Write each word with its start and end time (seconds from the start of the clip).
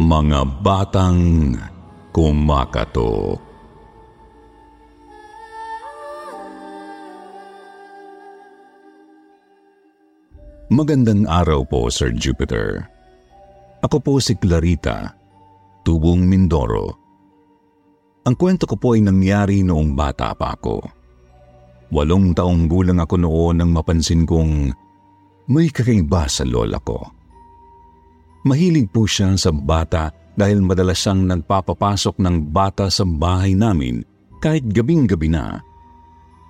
Mga 0.00 0.64
Batang 0.64 1.52
Kumakatok 2.16 3.36
Magandang 10.72 11.28
araw 11.28 11.68
po, 11.68 11.92
Sir 11.92 12.08
Jupiter. 12.16 12.88
Ako 13.84 14.00
po 14.00 14.16
si 14.16 14.32
Clarita, 14.40 15.12
tubong 15.84 16.24
Mindoro. 16.24 16.96
Ang 18.24 18.32
kwento 18.40 18.64
ko 18.64 18.80
po 18.80 18.96
ay 18.96 19.04
nangyari 19.04 19.60
noong 19.60 19.92
bata 19.92 20.32
pa 20.32 20.56
ako. 20.56 20.80
Walong 21.92 22.32
taong 22.32 22.64
gulang 22.64 22.96
ako 22.96 23.20
noon 23.20 23.60
nang 23.60 23.76
mapansin 23.76 24.24
kong 24.24 24.72
may 25.52 25.68
kakaiba 25.68 26.24
sa 26.32 26.48
lola 26.48 26.80
ko. 26.80 27.21
Mahilig 28.42 28.90
po 28.90 29.06
siya 29.06 29.38
sa 29.38 29.54
bata 29.54 30.10
dahil 30.34 30.58
madalas 30.64 30.98
siyang 30.98 31.30
nagpapapasok 31.30 32.18
ng 32.18 32.50
bata 32.50 32.90
sa 32.90 33.06
bahay 33.06 33.54
namin 33.54 34.02
kahit 34.42 34.66
gabing-gabi 34.66 35.30
na. 35.30 35.62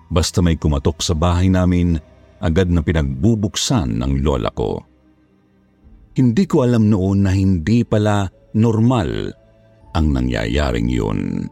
Basta 0.09 0.41
may 0.41 0.57
kumatok 0.57 1.05
sa 1.05 1.13
bahay 1.13 1.53
namin, 1.53 2.01
agad 2.41 2.73
na 2.73 2.81
pinagbubuksan 2.81 4.01
ng 4.01 4.25
lola 4.25 4.49
ko. 4.53 4.81
Hindi 6.17 6.45
ko 6.45 6.65
alam 6.65 6.89
noon 6.89 7.25
na 7.25 7.33
hindi 7.33 7.85
pala 7.85 8.29
normal 8.57 9.33
ang 9.93 10.07
nangyayaring 10.13 10.89
yun. 10.89 11.49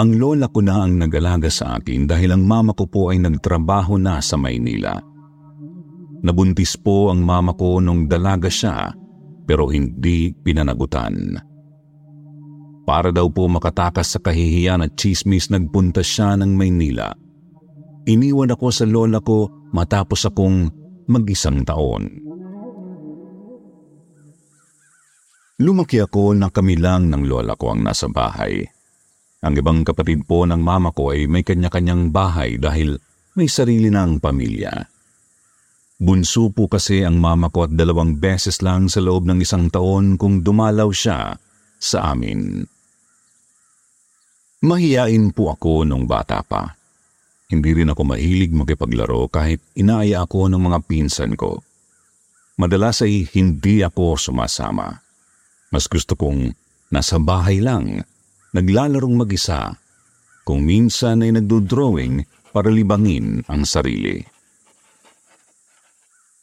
Ang 0.00 0.16
lola 0.16 0.48
ko 0.48 0.64
na 0.64 0.80
ang 0.80 0.96
nag-alaga 0.96 1.52
sa 1.52 1.76
akin 1.76 2.08
dahil 2.08 2.32
ang 2.32 2.48
mama 2.48 2.72
ko 2.72 2.88
po 2.88 3.12
ay 3.12 3.20
nagtrabaho 3.20 4.00
na 4.00 4.16
sa 4.24 4.40
Maynila. 4.40 4.96
Nabuntis 6.24 6.72
po 6.80 7.12
ang 7.12 7.20
mama 7.20 7.52
ko 7.52 7.84
nung 7.84 8.08
dalaga 8.08 8.48
siya 8.48 8.96
pero 9.44 9.68
hindi 9.68 10.32
pinanagutan. 10.32 11.36
Para 12.88 13.12
daw 13.12 13.28
po 13.28 13.44
makatakas 13.52 14.16
sa 14.16 14.18
kahihiyan 14.24 14.88
at 14.88 14.96
chismis 14.96 15.52
nagpunta 15.52 16.00
siya 16.00 16.32
ng 16.40 16.48
Maynila. 16.48 17.12
Iniwan 18.08 18.56
ako 18.56 18.72
sa 18.72 18.88
lola 18.88 19.20
ko 19.20 19.52
matapos 19.76 20.24
akong 20.24 20.72
mag-isang 21.12 21.60
taon. 21.60 22.08
Lumaki 25.60 26.00
ako 26.00 26.32
na 26.32 26.48
kami 26.48 26.80
lang 26.80 27.12
ng 27.12 27.28
lola 27.28 27.52
ko 27.52 27.76
ang 27.76 27.84
nasa 27.84 28.08
bahay. 28.08 28.79
Ang 29.40 29.56
ibang 29.56 29.80
kapatid 29.88 30.28
po 30.28 30.44
ng 30.44 30.60
mama 30.60 30.92
ko 30.92 31.16
ay 31.16 31.24
may 31.24 31.40
kanya-kanyang 31.40 32.12
bahay 32.12 32.60
dahil 32.60 33.00
may 33.32 33.48
sarili 33.48 33.88
ng 33.88 34.20
pamilya. 34.20 34.84
Bunso 36.00 36.52
po 36.52 36.68
kasi 36.68 37.04
ang 37.04 37.16
mama 37.20 37.48
ko 37.48 37.68
at 37.68 37.72
dalawang 37.72 38.20
beses 38.20 38.60
lang 38.60 38.88
sa 38.88 39.00
loob 39.04 39.24
ng 39.28 39.40
isang 39.40 39.72
taon 39.72 40.20
kung 40.20 40.44
dumalaw 40.44 40.88
siya 40.92 41.36
sa 41.80 42.12
amin. 42.12 42.64
Mahiyain 44.60 45.32
po 45.32 45.56
ako 45.56 45.88
nung 45.88 46.04
bata 46.04 46.44
pa. 46.44 46.76
Hindi 47.48 47.80
rin 47.80 47.92
ako 47.92 48.12
mahilig 48.12 48.52
makipaglaro 48.52 49.24
kahit 49.32 49.64
inaaya 49.72 50.24
ako 50.28 50.52
ng 50.52 50.60
mga 50.60 50.78
pinsan 50.84 51.32
ko. 51.32 51.64
Madalas 52.60 53.00
ay 53.00 53.24
hindi 53.32 53.80
ako 53.80 54.20
sumasama. 54.20 55.00
Mas 55.72 55.88
gusto 55.88 56.12
kong 56.12 56.52
nasa 56.92 57.16
bahay 57.16 57.64
lang, 57.64 58.04
naglalarong 58.54 59.14
mag-isa, 59.14 59.74
kung 60.42 60.66
minsan 60.66 61.22
ay 61.22 61.30
nagdo-drawing 61.36 62.26
para 62.50 62.68
libangin 62.70 63.46
ang 63.46 63.62
sarili. 63.62 64.18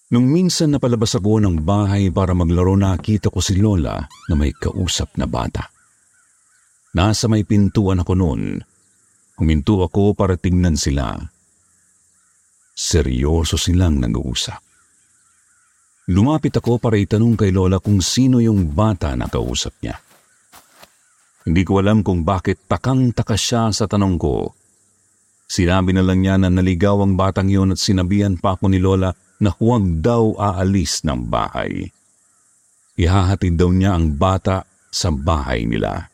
Nung 0.07 0.31
minsan 0.31 0.71
napalabas 0.71 1.19
ako 1.19 1.43
ng 1.43 1.67
bahay 1.67 2.07
para 2.07 2.31
maglaro 2.31 2.79
nakita 2.79 3.27
ko 3.27 3.43
si 3.43 3.59
Lola 3.59 3.99
na 4.31 4.33
may 4.39 4.55
kausap 4.55 5.19
na 5.19 5.27
bata. 5.27 5.67
Nasa 6.95 7.27
may 7.27 7.43
pintuan 7.43 7.99
ako 7.99 8.15
noon. 8.15 8.63
Huminto 9.35 9.83
ako 9.83 10.15
para 10.15 10.39
tingnan 10.39 10.79
sila. 10.79 11.19
Seryoso 12.71 13.59
silang 13.59 13.99
nag-uusap. 13.99 14.63
Lumapit 16.07 16.55
ako 16.55 16.79
para 16.79 16.95
itanong 16.95 17.35
kay 17.35 17.51
Lola 17.51 17.83
kung 17.83 17.99
sino 17.99 18.39
yung 18.39 18.71
bata 18.71 19.11
na 19.19 19.27
kausap 19.27 19.75
niya. 19.83 19.99
Hindi 21.47 21.63
ko 21.63 21.79
alam 21.79 22.03
kung 22.03 22.27
bakit 22.27 22.67
takang-taka 22.67 23.39
siya 23.39 23.71
sa 23.71 23.87
tanong 23.87 24.19
ko. 24.19 24.51
Sinabi 25.47 25.95
na 25.95 26.03
lang 26.03 26.19
niya 26.19 26.35
na 26.35 26.51
naligaw 26.51 26.99
ang 26.99 27.15
batang 27.15 27.47
yun 27.47 27.71
at 27.71 27.79
sinabihan 27.79 28.35
pa 28.35 28.59
ako 28.59 28.67
ni 28.67 28.83
Lola 28.83 29.15
na 29.39 29.55
huwag 29.55 30.03
daw 30.03 30.35
aalis 30.35 31.07
ng 31.07 31.31
bahay. 31.31 31.87
Ihahatid 32.99 33.55
daw 33.55 33.71
niya 33.71 33.95
ang 33.95 34.19
bata 34.19 34.67
sa 34.91 35.07
bahay 35.07 35.63
nila. 35.63 36.11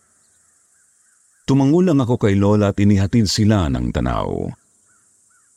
Tumangulang 1.50 1.98
ako 1.98 2.22
kay 2.22 2.38
Lola 2.38 2.70
at 2.70 2.78
inihatid 2.78 3.26
sila 3.26 3.74
ng 3.74 3.90
tanaw. 3.90 4.54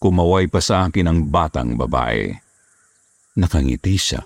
Kumaway 0.01 0.49
pa 0.49 0.65
sa 0.65 0.89
akin 0.89 1.05
ang 1.05 1.21
batang 1.29 1.77
babae. 1.77 2.33
Nakangiti 3.37 4.01
siya. 4.01 4.25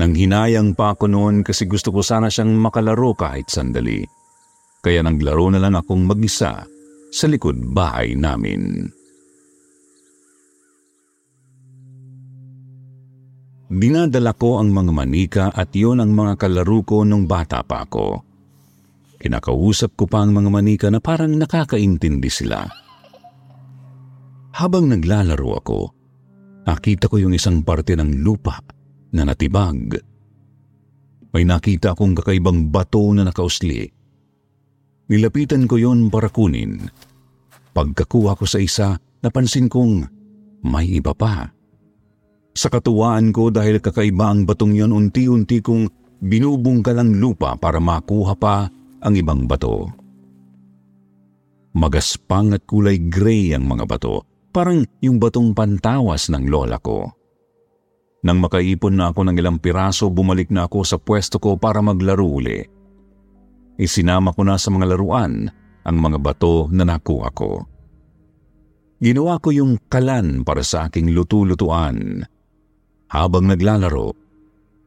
Nang 0.00 0.16
hinayang 0.16 0.72
pa 0.72 0.96
ako 0.96 1.12
noon 1.12 1.44
kasi 1.44 1.68
gusto 1.68 1.92
ko 1.92 2.00
sana 2.00 2.32
siyang 2.32 2.56
makalaro 2.56 3.12
kahit 3.12 3.52
sandali. 3.52 4.00
Kaya 4.80 5.04
naglaro 5.04 5.52
na 5.52 5.60
lang 5.60 5.76
akong 5.76 6.08
mag-isa 6.08 6.64
sa 7.12 7.26
likod 7.28 7.60
bahay 7.76 8.16
namin. 8.16 8.88
Dinadala 13.68 14.32
ko 14.40 14.56
ang 14.56 14.72
mga 14.72 14.92
manika 14.96 15.46
at 15.52 15.68
yon 15.76 16.00
ang 16.00 16.16
mga 16.16 16.40
kalaro 16.40 16.80
ko 16.80 17.04
nung 17.04 17.28
bata 17.28 17.60
pa 17.60 17.84
ako. 17.84 18.24
Kinakausap 19.20 20.00
ko 20.00 20.08
pa 20.08 20.24
ang 20.24 20.32
mga 20.32 20.48
manika 20.48 20.88
na 20.88 21.04
parang 21.04 21.36
nakakaintindi 21.36 22.32
sila. 22.32 22.64
Habang 24.56 24.88
naglalaro 24.88 25.50
ako, 25.60 25.80
nakita 26.64 27.04
ko 27.12 27.20
yung 27.20 27.36
isang 27.36 27.60
parte 27.60 27.92
ng 28.00 28.24
lupa 28.24 28.79
na 29.14 29.26
natibag. 29.26 29.98
May 31.30 31.46
nakita 31.46 31.94
akong 31.94 32.18
kakaibang 32.18 32.70
bato 32.74 33.14
na 33.14 33.22
nakausli. 33.22 33.86
Nilapitan 35.10 35.66
ko 35.66 35.78
yon 35.78 36.10
para 36.10 36.30
kunin. 36.30 36.90
Pagkakuha 37.70 38.34
ko 38.34 38.44
sa 38.46 38.58
isa, 38.58 38.98
napansin 39.22 39.70
kong 39.70 40.06
may 40.66 40.98
iba 40.98 41.14
pa. 41.14 41.50
Sa 42.50 42.66
katuwaan 42.66 43.30
ko 43.30 43.54
dahil 43.54 43.78
kakaiba 43.78 44.30
ang 44.30 44.42
batong 44.42 44.74
yon 44.74 44.90
unti-unti 44.90 45.62
kong 45.62 45.86
binubungkalang 46.18 47.16
lupa 47.18 47.54
para 47.54 47.78
makuha 47.78 48.34
pa 48.34 48.66
ang 49.00 49.14
ibang 49.14 49.46
bato. 49.46 49.86
Magaspang 51.70 52.50
at 52.58 52.66
kulay 52.66 52.98
gray 53.06 53.54
ang 53.54 53.70
mga 53.70 53.86
bato, 53.86 54.26
parang 54.50 54.82
yung 54.98 55.22
batong 55.22 55.54
pantawas 55.54 56.26
ng 56.26 56.50
lola 56.50 56.82
ko. 56.82 57.19
Nang 58.20 58.36
makaipon 58.44 59.00
na 59.00 59.12
ako 59.12 59.20
ng 59.28 59.36
ilang 59.40 59.56
piraso, 59.56 60.12
bumalik 60.12 60.52
na 60.52 60.68
ako 60.68 60.84
sa 60.84 61.00
pwesto 61.00 61.40
ko 61.40 61.56
para 61.56 61.80
maglaro 61.80 62.28
uli. 62.28 62.60
Isinama 63.80 64.36
ko 64.36 64.44
na 64.44 64.60
sa 64.60 64.68
mga 64.68 64.92
laruan 64.92 65.48
ang 65.88 65.96
mga 65.96 66.20
bato 66.20 66.68
na 66.68 66.84
nakuha 66.84 67.32
ko. 67.32 67.64
Ginawa 69.00 69.40
ko 69.40 69.48
yung 69.48 69.80
kalan 69.88 70.44
para 70.44 70.60
sa 70.60 70.92
aking 70.92 71.16
lutu-lutuan. 71.16 72.20
Habang 73.08 73.48
naglalaro, 73.48 74.12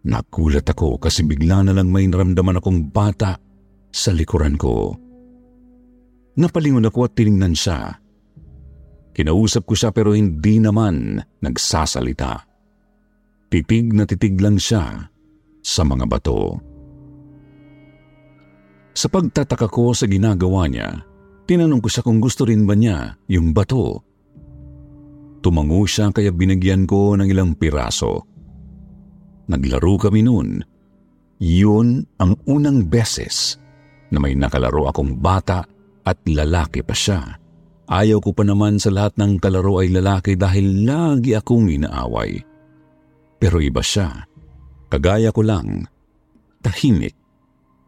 nakulat 0.06 0.70
ako 0.70 1.02
kasi 1.02 1.26
bigla 1.26 1.66
na 1.66 1.74
lang 1.74 1.90
may 1.90 2.06
naramdaman 2.06 2.62
akong 2.62 2.94
bata 2.94 3.42
sa 3.90 4.14
likuran 4.14 4.54
ko. 4.62 4.94
Napalingon 6.38 6.86
ako 6.86 7.10
at 7.10 7.18
tiningnan 7.18 7.58
siya. 7.58 7.98
Kinausap 9.18 9.66
ko 9.66 9.74
siya 9.74 9.90
pero 9.90 10.14
hindi 10.14 10.62
naman 10.62 11.18
nagsasalita. 11.42 12.53
Titig 13.54 13.94
na 13.94 14.10
titig 14.10 14.34
lang 14.42 14.58
siya 14.58 15.14
sa 15.62 15.86
mga 15.86 16.10
bato. 16.10 16.58
Sa 18.98 19.06
pagtataka 19.14 19.70
ko 19.70 19.94
sa 19.94 20.10
ginagawa 20.10 20.66
niya, 20.66 21.06
tinanong 21.46 21.78
ko 21.78 21.86
siya 21.86 22.02
kung 22.02 22.18
gusto 22.18 22.50
rin 22.50 22.66
ba 22.66 22.74
niya 22.74 23.14
yung 23.30 23.54
bato. 23.54 24.02
Tumango 25.46 25.86
siya 25.86 26.10
kaya 26.10 26.34
binigyan 26.34 26.90
ko 26.90 27.14
ng 27.14 27.30
ilang 27.30 27.54
piraso. 27.54 28.26
Naglaro 29.46 30.02
kami 30.02 30.26
noon. 30.26 30.66
Yun 31.38 32.10
ang 32.18 32.34
unang 32.50 32.90
beses 32.90 33.62
na 34.10 34.18
may 34.18 34.34
nakalaro 34.34 34.90
akong 34.90 35.22
bata 35.22 35.62
at 36.02 36.18
lalaki 36.26 36.82
pa 36.82 36.98
siya. 36.98 37.38
Ayaw 37.86 38.18
ko 38.18 38.34
pa 38.34 38.42
naman 38.42 38.82
sa 38.82 38.90
lahat 38.90 39.14
ng 39.22 39.38
kalaro 39.38 39.86
ay 39.86 39.94
lalaki 39.94 40.34
dahil 40.34 40.90
lagi 40.90 41.38
akong 41.38 41.70
inaaway. 41.70 42.53
Pero 43.44 43.60
iba 43.60 43.84
siya. 43.84 44.24
Kagaya 44.88 45.36
ko 45.36 45.44
lang. 45.44 45.84
Tahimik. 46.64 47.12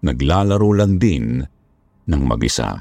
Naglalaro 0.03 0.75
lang 0.75 0.99
din 0.99 1.39
ng 2.11 2.21
mag-isa. 2.27 2.75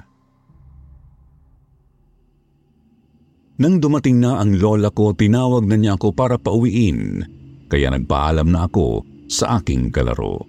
Nang 3.62 3.78
dumating 3.78 4.18
na 4.18 4.42
ang 4.42 4.58
lola 4.58 4.90
ko, 4.90 5.14
tinawag 5.14 5.70
na 5.70 5.78
niya 5.78 5.94
ako 5.94 6.10
para 6.18 6.34
pauwiin, 6.34 7.22
kaya 7.70 7.94
nagpaalam 7.94 8.50
na 8.50 8.66
ako 8.66 9.06
sa 9.30 9.62
aking 9.62 9.94
kalaro. 9.94 10.42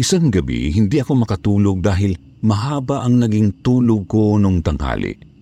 Isang 0.00 0.32
gabi, 0.32 0.72
hindi 0.72 0.96
ako 0.96 1.28
makatulog 1.28 1.84
dahil 1.84 2.16
mahaba 2.40 3.04
ang 3.04 3.20
naging 3.20 3.60
tulog 3.60 4.08
ko 4.08 4.40
nung 4.40 4.64
tanghali. 4.64 5.35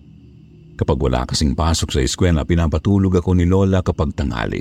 Kapag 0.75 0.97
wala 0.99 1.23
kasing 1.23 1.55
pasok 1.55 1.95
sa 1.95 1.99
eskwela, 2.03 2.43
pinapatulog 2.43 3.23
ako 3.23 3.31
ni 3.31 3.47
Lola 3.47 3.79
kapag 3.79 4.11
tanghali. 4.11 4.59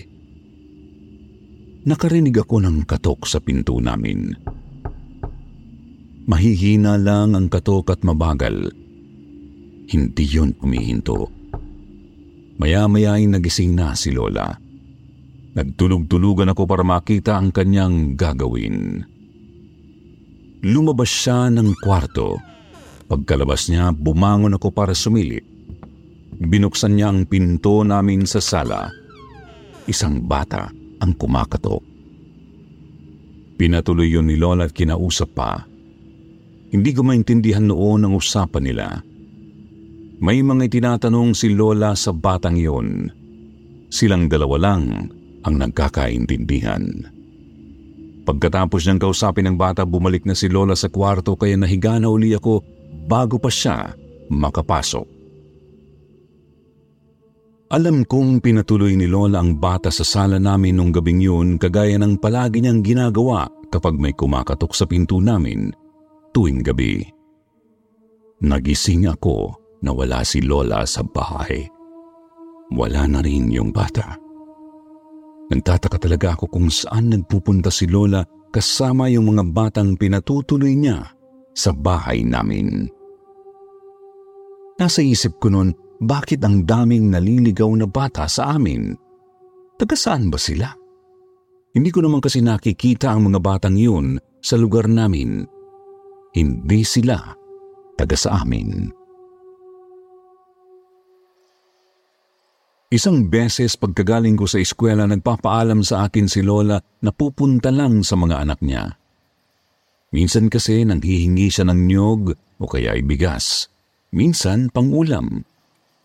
Nakarinig 1.85 2.39
ako 2.39 2.63
ng 2.63 2.87
katok 2.87 3.27
sa 3.27 3.43
pinto 3.43 3.77
namin. 3.83 4.31
Mahihina 6.25 6.97
lang 6.97 7.37
ang 7.37 7.51
katok 7.51 7.93
at 7.93 8.01
mabagal. 8.07 8.73
Hindi 9.91 10.25
yun 10.25 10.57
umihinto. 10.65 11.29
Maya-maya 12.57 13.21
ay 13.21 13.29
nagising 13.29 13.77
na 13.77 13.93
si 13.93 14.15
Lola. 14.15 14.49
Nagtulog-tulugan 15.55 16.49
ako 16.51 16.63
para 16.65 16.87
makita 16.87 17.37
ang 17.37 17.53
kanyang 17.53 18.17
gagawin. 18.17 19.05
Lumabas 20.65 21.11
siya 21.11 21.53
ng 21.53 21.77
kwarto. 21.85 22.41
Pagkalabas 23.11 23.69
niya, 23.69 23.93
bumangon 23.93 24.57
ako 24.57 24.73
para 24.73 24.97
sumilip. 24.97 25.54
Binuksan 26.41 26.99
niya 26.99 27.15
ang 27.15 27.31
pinto 27.31 27.87
namin 27.87 28.27
sa 28.27 28.43
sala. 28.43 28.91
Isang 29.87 30.25
bata 30.27 30.67
ang 30.99 31.13
kumakatok. 31.15 31.83
Pinatuloy 33.55 34.11
yun 34.11 34.27
ni 34.27 34.35
Lola 34.35 34.67
at 34.67 34.75
kinausap 34.75 35.31
pa. 35.37 35.63
Hindi 36.75 36.91
ko 36.91 37.07
maintindihan 37.07 37.71
noon 37.71 38.03
ang 38.03 38.19
usapan 38.19 38.65
nila. 38.67 38.87
May 40.19 40.43
mga 40.43 40.67
tinatanong 40.75 41.39
si 41.39 41.55
Lola 41.55 41.95
sa 41.95 42.11
batang 42.11 42.59
iyon. 42.59 43.15
Silang 43.95 44.27
dalawa 44.27 44.59
lang 44.59 45.07
ang 45.47 45.55
nagkakaintindihan. 45.55 46.83
Pagkatapos 48.25 48.89
niyang 48.89 48.99
kausapin 49.05 49.47
ng 49.53 49.57
bata, 49.61 49.85
bumalik 49.85 50.25
na 50.27 50.35
si 50.35 50.51
Lola 50.51 50.75
sa 50.75 50.91
kwarto 50.91 51.39
kaya 51.39 51.55
nahiga 51.55 52.01
na 52.01 52.11
uli 52.11 52.35
ako 52.35 52.65
bago 53.07 53.37
pa 53.39 53.53
siya 53.53 53.93
makapasok. 54.33 55.14
Alam 57.75 58.07
kong 58.07 58.39
pinatuloy 58.39 58.95
ni 58.95 59.11
Lola 59.11 59.43
ang 59.43 59.59
bata 59.59 59.91
sa 59.91 60.07
sala 60.07 60.39
namin 60.39 60.79
nung 60.79 60.95
gabing 60.95 61.19
yun 61.19 61.59
kagaya 61.59 61.99
ng 61.99 62.23
palagi 62.23 62.63
niyang 62.63 62.87
ginagawa 62.87 63.51
kapag 63.67 63.99
may 63.99 64.15
kumakatok 64.15 64.71
sa 64.71 64.87
pinto 64.87 65.19
namin 65.19 65.75
tuwing 66.31 66.63
gabi. 66.63 67.03
Nagising 68.47 69.11
ako 69.11 69.59
na 69.83 69.91
wala 69.91 70.23
si 70.23 70.39
Lola 70.39 70.87
sa 70.87 71.03
bahay. 71.03 71.67
Wala 72.71 73.11
na 73.11 73.19
rin 73.19 73.51
yung 73.51 73.75
bata. 73.75 74.23
Nagtataka 75.51 75.99
talaga 75.99 76.39
ako 76.39 76.55
kung 76.55 76.71
saan 76.71 77.11
nagpupunta 77.11 77.75
si 77.75 77.91
Lola 77.91 78.23
kasama 78.55 79.11
yung 79.11 79.35
mga 79.35 79.51
batang 79.51 79.99
pinatutuloy 79.99 80.79
niya 80.79 81.11
sa 81.51 81.75
bahay 81.75 82.23
namin. 82.23 82.87
Nasa 84.79 85.03
isip 85.03 85.43
ko 85.43 85.51
noon, 85.51 85.75
bakit 86.03 86.43
ang 86.43 86.67
daming 86.67 87.13
naliligaw 87.13 87.71
na 87.75 87.87
bata 87.87 88.27
sa 88.27 88.57
amin? 88.57 88.95
Taga 89.79 89.95
saan 89.95 90.31
ba 90.31 90.39
sila? 90.39 90.71
Hindi 91.75 91.91
ko 91.91 92.03
naman 92.03 92.23
kasi 92.23 92.39
nakikita 92.39 93.11
ang 93.11 93.31
mga 93.31 93.43
batang 93.43 93.75
yun 93.75 94.19
sa 94.39 94.55
lugar 94.55 94.87
namin. 94.87 95.43
Hindi 96.35 96.81
sila 96.87 97.19
taga 97.99 98.15
sa 98.19 98.43
amin. 98.43 98.91
Isang 102.95 103.27
beses 103.27 103.75
pagkagaling 103.75 104.39
ko 104.39 104.47
sa 104.47 104.63
eskwela 104.63 105.03
nagpapaalam 105.11 105.83
sa 105.83 106.07
akin 106.07 106.31
si 106.31 106.47
Lola 106.47 106.79
na 106.79 107.11
pupunta 107.11 107.75
lang 107.75 108.07
sa 108.07 108.15
mga 108.15 108.47
anak 108.47 108.63
niya. 108.63 108.95
Minsan 110.15 110.47
kasi 110.47 110.87
nanghihingi 110.87 111.51
siya 111.51 111.67
ng 111.67 111.81
nyog 111.91 112.23
o 112.63 112.65
kaya 112.71 112.95
ay 112.95 113.03
bigas. 113.03 113.67
Minsan 114.15 114.71
pangulam. 114.71 115.43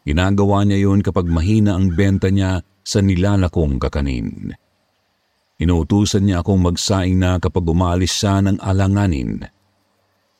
Ginagawa 0.10 0.66
niya 0.66 0.90
yon 0.90 1.06
kapag 1.06 1.30
mahina 1.30 1.78
ang 1.78 1.94
benta 1.94 2.34
niya 2.34 2.66
sa 2.82 2.98
nilalakong 2.98 3.78
kakanin. 3.78 4.58
Inuutusan 5.62 6.26
niya 6.26 6.42
akong 6.42 6.66
magsaing 6.66 7.22
na 7.22 7.38
kapag 7.38 7.62
umalis 7.70 8.18
siya 8.18 8.42
ng 8.42 8.58
alanganin. 8.58 9.46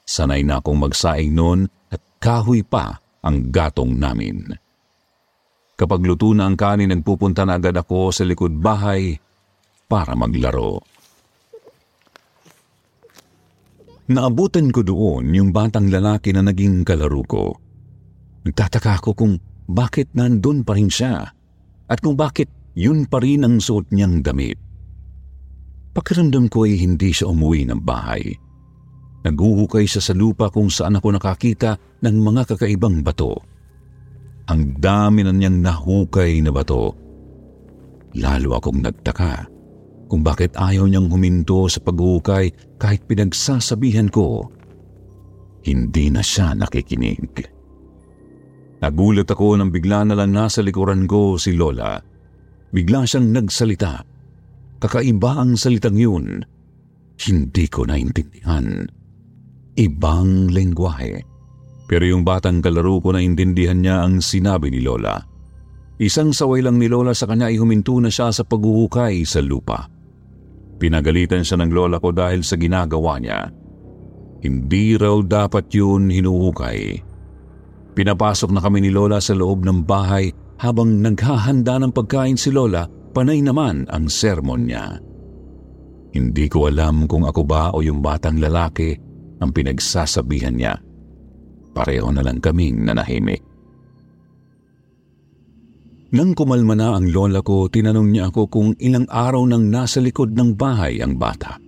Sanay 0.02 0.42
na 0.42 0.58
akong 0.58 0.82
magsaing 0.82 1.38
noon 1.38 1.70
at 1.94 2.02
kahoy 2.18 2.66
pa 2.66 2.98
ang 3.22 3.54
gatong 3.54 3.94
namin. 3.94 4.58
Kapag 5.78 6.02
luto 6.02 6.34
na 6.34 6.50
ang 6.50 6.58
kanin, 6.58 6.90
nagpupunta 6.90 7.46
na 7.46 7.62
agad 7.62 7.78
ako 7.78 8.10
sa 8.10 8.26
likod 8.26 8.58
bahay 8.58 9.22
para 9.86 10.18
maglaro. 10.18 10.82
Naabutan 14.10 14.74
ko 14.74 14.82
doon 14.82 15.30
yung 15.38 15.54
batang 15.54 15.94
lalaki 15.94 16.34
na 16.34 16.42
naging 16.42 16.82
kalaro 16.82 17.22
ko. 17.30 17.54
Nagtataka 18.50 18.98
ako 18.98 19.14
kung 19.14 19.34
bakit 19.70 20.10
nandun 20.18 20.66
pa 20.66 20.74
rin 20.74 20.90
siya 20.90 21.30
at 21.86 21.98
kung 22.02 22.18
bakit 22.18 22.50
yun 22.74 23.06
pa 23.06 23.22
rin 23.22 23.46
ang 23.46 23.62
suot 23.62 23.94
niyang 23.94 24.26
damit. 24.26 24.58
Pakiramdam 25.94 26.50
ko 26.50 26.66
ay 26.66 26.78
hindi 26.82 27.14
siya 27.14 27.30
umuwi 27.30 27.70
ng 27.70 27.82
bahay. 27.82 28.34
Naguhukay 29.26 29.86
siya 29.86 30.02
sa 30.02 30.14
lupa 30.16 30.48
kung 30.50 30.72
saan 30.72 30.96
ako 30.98 31.18
nakakita 31.18 31.76
ng 32.02 32.16
mga 32.24 32.56
kakaibang 32.56 33.04
bato. 33.04 33.36
Ang 34.48 34.80
dami 34.80 35.22
na 35.22 35.36
niyang 35.36 35.60
nahukay 35.60 36.40
na 36.42 36.50
bato. 36.50 36.96
Lalo 38.16 38.58
akong 38.58 38.82
nagtaka 38.82 39.46
kung 40.10 40.26
bakit 40.26 40.58
ayaw 40.58 40.90
niyang 40.90 41.12
huminto 41.12 41.70
sa 41.70 41.78
paghukay 41.86 42.50
kahit 42.82 43.06
pinagsasabihan 43.06 44.10
ko. 44.10 44.50
Hindi 45.62 46.10
na 46.10 46.26
siya 46.26 46.58
nakikinig. 46.58 47.59
Nagulat 48.80 49.28
ako 49.28 49.60
nang 49.60 49.76
bigla 49.76 50.08
na 50.08 50.16
lang 50.16 50.32
nasa 50.32 50.64
likuran 50.64 51.04
ko 51.04 51.36
si 51.36 51.52
Lola. 51.52 52.00
Bigla 52.72 53.04
siyang 53.04 53.36
nagsalita. 53.36 54.08
Kakaiba 54.80 55.44
ang 55.44 55.60
salitang 55.60 56.00
yun. 56.00 56.48
Hindi 57.20 57.66
ko 57.68 57.84
naintindihan. 57.84 58.88
Ibang 59.76 60.56
lengguwahe. 60.56 61.20
Pero 61.90 62.04
yung 62.08 62.24
batang 62.24 62.64
kalaro 62.64 63.04
ko 63.04 63.12
naintindihan 63.12 63.84
niya 63.84 64.08
ang 64.08 64.24
sinabi 64.24 64.72
ni 64.72 64.80
Lola. 64.80 65.20
Isang 66.00 66.32
saway 66.32 66.64
lang 66.64 66.80
ni 66.80 66.88
Lola 66.88 67.12
sa 67.12 67.28
kanya 67.28 67.52
ay 67.52 67.60
huminto 67.60 68.00
na 68.00 68.08
siya 68.08 68.32
sa 68.32 68.48
paghuhukay 68.48 69.28
sa 69.28 69.44
lupa. 69.44 69.92
Pinagalitan 70.80 71.44
siya 71.44 71.60
ng 71.60 71.76
Lola 71.76 72.00
ko 72.00 72.16
dahil 72.16 72.40
sa 72.48 72.56
ginagawa 72.56 73.20
niya. 73.20 73.52
Hindi 74.40 74.96
raw 74.96 75.20
dapat 75.20 75.68
yun 75.76 76.08
hinuhukay. 76.08 77.09
Pinapasok 77.98 78.50
na 78.54 78.62
kami 78.62 78.86
ni 78.86 78.90
Lola 78.94 79.20
sa 79.20 79.34
loob 79.34 79.66
ng 79.66 79.84
bahay 79.84 80.30
habang 80.60 81.00
naghahanda 81.00 81.80
ng 81.80 81.92
pagkain 81.96 82.38
si 82.38 82.52
Lola, 82.52 82.86
panay 83.16 83.40
naman 83.40 83.88
ang 83.90 84.12
sermon 84.12 84.68
niya. 84.68 85.00
Hindi 86.14 86.46
ko 86.50 86.70
alam 86.70 87.06
kung 87.06 87.26
ako 87.26 87.42
ba 87.46 87.72
o 87.74 87.86
yung 87.86 88.02
batang 88.02 88.42
lalaki 88.42 88.98
ang 89.40 89.54
pinagsasabihan 89.54 90.58
niya. 90.58 90.74
Pareho 91.72 92.10
na 92.10 92.26
lang 92.26 92.42
kaming 92.42 92.84
nanahimik. 92.84 93.46
Nang 96.10 96.34
kumalma 96.34 96.74
na 96.74 96.98
ang 96.98 97.06
lola 97.14 97.46
ko, 97.46 97.70
tinanong 97.70 98.10
niya 98.10 98.34
ako 98.34 98.50
kung 98.50 98.70
ilang 98.82 99.06
araw 99.06 99.46
nang 99.46 99.70
nasa 99.70 100.02
likod 100.02 100.34
ng 100.34 100.58
bahay 100.58 100.98
ang 101.06 101.14
bata. 101.22 101.62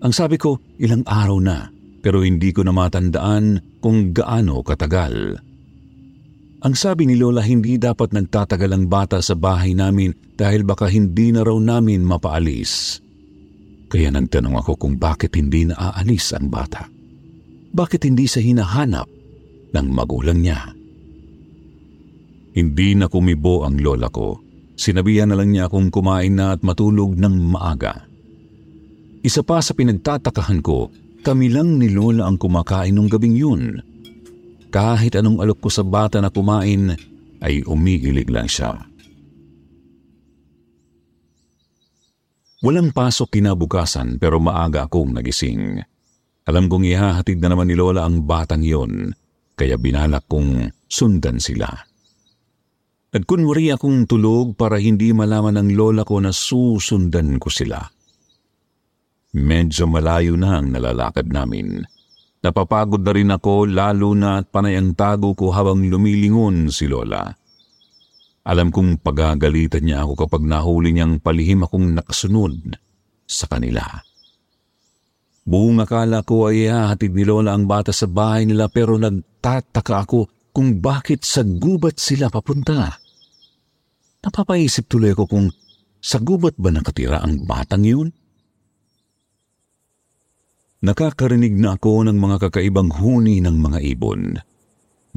Ang 0.00 0.12
sabi 0.16 0.40
ko, 0.40 0.56
ilang 0.80 1.04
araw 1.04 1.36
na 1.44 1.68
pero 2.06 2.22
hindi 2.22 2.54
ko 2.54 2.62
na 2.62 2.70
matandaan 2.70 3.58
kung 3.82 4.14
gaano 4.14 4.62
katagal. 4.62 5.42
Ang 6.62 6.74
sabi 6.78 7.02
ni 7.02 7.18
Lola 7.18 7.42
hindi 7.42 7.82
dapat 7.82 8.14
nagtatagal 8.14 8.70
ang 8.70 8.86
bata 8.86 9.18
sa 9.18 9.34
bahay 9.34 9.74
namin 9.74 10.14
dahil 10.38 10.62
baka 10.62 10.86
hindi 10.86 11.34
na 11.34 11.42
raw 11.42 11.58
namin 11.58 12.06
mapaalis. 12.06 13.02
Kaya 13.90 14.14
nagtanong 14.14 14.54
ako 14.54 14.78
kung 14.78 14.94
bakit 15.02 15.34
hindi 15.34 15.66
naaalis 15.66 16.30
ang 16.30 16.46
bata. 16.46 16.86
Bakit 17.74 18.06
hindi 18.06 18.30
sa 18.30 18.38
hinahanap 18.38 19.10
ng 19.74 19.86
magulang 19.90 20.46
niya? 20.46 20.62
Hindi 22.54 22.94
na 22.94 23.10
kumibo 23.10 23.66
ang 23.66 23.82
lola 23.82 24.06
ko. 24.14 24.38
Sinabihan 24.78 25.26
na 25.26 25.42
lang 25.42 25.50
niya 25.50 25.66
akong 25.66 25.90
kumain 25.90 26.38
na 26.38 26.54
at 26.54 26.62
matulog 26.62 27.18
ng 27.18 27.34
maaga. 27.50 28.06
Isa 29.26 29.42
pa 29.42 29.58
sa 29.58 29.74
pinagtatakahan 29.74 30.62
ko, 30.62 30.86
kami 31.26 31.50
lang 31.50 31.82
ni 31.82 31.90
Lola 31.90 32.30
ang 32.30 32.38
kumakain 32.38 32.94
nung 32.94 33.10
gabing 33.10 33.34
yun. 33.34 33.82
Kahit 34.70 35.18
anong 35.18 35.42
alok 35.42 35.66
ko 35.66 35.68
sa 35.74 35.82
bata 35.82 36.22
na 36.22 36.30
kumain, 36.30 36.94
ay 37.42 37.66
umiilig 37.66 38.30
lang 38.30 38.46
siya. 38.46 38.78
Walang 42.62 42.94
pasok 42.94 43.34
kinabukasan 43.34 44.22
pero 44.22 44.38
maaga 44.38 44.86
akong 44.86 45.18
nagising. 45.18 45.82
Alam 46.46 46.70
kong 46.70 46.86
ihahatid 46.86 47.42
na 47.42 47.50
naman 47.50 47.66
ni 47.66 47.74
Lola 47.74 48.06
ang 48.06 48.22
batang 48.22 48.62
yon, 48.62 49.10
kaya 49.58 49.74
binalak 49.74 50.30
kong 50.30 50.70
sundan 50.86 51.42
sila. 51.42 51.66
Nagkunwari 53.16 53.74
akong 53.74 54.06
tulog 54.06 54.54
para 54.54 54.76
hindi 54.76 55.10
malaman 55.16 55.56
ng 55.56 55.72
lola 55.72 56.04
ko 56.04 56.20
na 56.20 56.36
susundan 56.36 57.40
ko 57.40 57.48
sila. 57.48 57.95
Medyo 59.36 59.84
malayo 59.84 60.32
na 60.40 60.64
ang 60.64 60.72
nalalakad 60.72 61.28
namin. 61.28 61.84
Napapagod 62.40 63.04
na 63.04 63.12
rin 63.12 63.28
ako 63.28 63.68
lalo 63.68 64.16
na 64.16 64.40
at 64.40 64.48
panay 64.48 64.80
ang 64.80 64.96
tago 64.96 65.36
ko 65.36 65.52
habang 65.52 65.84
lumilingon 65.84 66.72
si 66.72 66.88
Lola. 66.88 67.28
Alam 68.48 68.72
kong 68.72 69.04
pagagalitan 69.04 69.84
niya 69.84 70.08
ako 70.08 70.24
kapag 70.24 70.40
nahuli 70.40 70.96
niyang 70.96 71.20
palihim 71.20 71.68
akong 71.68 71.92
nakasunod 71.92 72.80
sa 73.28 73.44
kanila. 73.44 73.84
Buong 75.44 75.84
akala 75.84 76.24
ko 76.24 76.48
ay 76.48 76.72
hahatid 76.72 77.12
ni 77.12 77.28
Lola 77.28 77.52
ang 77.52 77.68
bata 77.68 77.92
sa 77.92 78.08
bahay 78.08 78.48
nila 78.48 78.72
pero 78.72 78.96
nagtataka 78.96 80.06
ako 80.08 80.32
kung 80.56 80.80
bakit 80.80 81.28
sa 81.28 81.44
gubat 81.44 82.00
sila 82.00 82.32
papunta. 82.32 82.88
Napapaisip 84.24 84.88
tuloy 84.88 85.12
ako 85.12 85.24
kung 85.28 85.46
sa 86.00 86.24
gubat 86.24 86.56
ba 86.56 86.72
nakatira 86.72 87.20
ang 87.20 87.44
batang 87.44 87.84
yun? 87.84 88.08
Nakakarinig 90.86 91.58
na 91.58 91.74
ako 91.74 92.06
ng 92.06 92.14
mga 92.14 92.46
kakaibang 92.46 92.94
huni 92.94 93.42
ng 93.42 93.58
mga 93.58 93.78
ibon. 93.98 94.38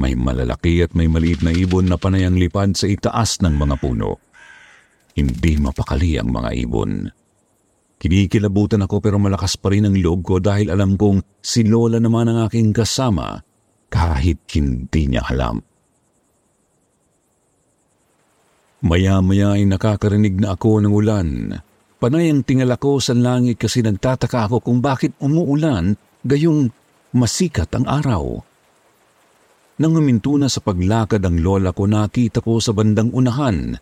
May 0.01 0.17
malalaki 0.17 0.81
at 0.81 0.97
may 0.97 1.05
maliit 1.05 1.45
na 1.45 1.53
ibon 1.53 1.85
na 1.85 2.01
panayang 2.01 2.41
lipad 2.41 2.73
sa 2.73 2.89
itaas 2.89 3.37
ng 3.45 3.53
mga 3.53 3.77
puno. 3.77 4.17
Hindi 5.13 5.61
mapakali 5.61 6.17
ang 6.17 6.33
mga 6.33 6.49
ibon. 6.65 7.05
Kinikilabutan 8.01 8.81
ako 8.81 8.97
pero 8.97 9.21
malakas 9.21 9.61
pa 9.61 9.69
rin 9.69 9.85
ang 9.85 9.93
loob 9.93 10.25
ko 10.25 10.41
dahil 10.41 10.73
alam 10.73 10.97
kong 10.97 11.37
si 11.37 11.61
Lola 11.61 12.01
naman 12.01 12.33
ang 12.33 12.49
aking 12.49 12.73
kasama 12.73 13.37
kahit 13.93 14.41
hindi 14.57 15.05
niya 15.05 15.21
alam. 15.29 15.61
Maya-maya 18.89 19.53
ay 19.53 19.69
nakakarinig 19.69 20.33
na 20.41 20.57
ako 20.57 20.81
ng 20.81 20.93
ulan. 20.97 21.29
Panay 21.99 22.31
ang 22.31 22.47
tingala 22.47 22.79
ko 22.79 23.03
sa 23.03 23.11
langit 23.11 23.59
kasi 23.59 23.83
nagtataka 23.83 24.47
ako 24.47 24.63
kung 24.63 24.79
bakit 24.79 25.11
umuulan 25.19 25.99
gayong 26.23 26.71
masikat 27.11 27.67
ang 27.75 27.83
araw. 27.91 28.39
Nang 29.83 29.93
huminto 29.95 30.39
na 30.39 30.47
sa 30.47 30.63
paglakad 30.63 31.19
ang 31.19 31.43
lola 31.43 31.75
ko, 31.75 31.87
nakita 31.87 32.39
ko 32.39 32.63
sa 32.63 32.71
bandang 32.71 33.11
unahan 33.11 33.75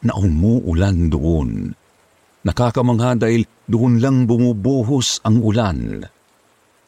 na 0.00 0.12
umuulan 0.16 1.12
doon. 1.12 1.76
Nakakamangha 2.48 3.20
dahil 3.20 3.44
doon 3.68 4.00
lang 4.00 4.24
bumubuhos 4.24 5.20
ang 5.20 5.44
ulan. 5.44 6.00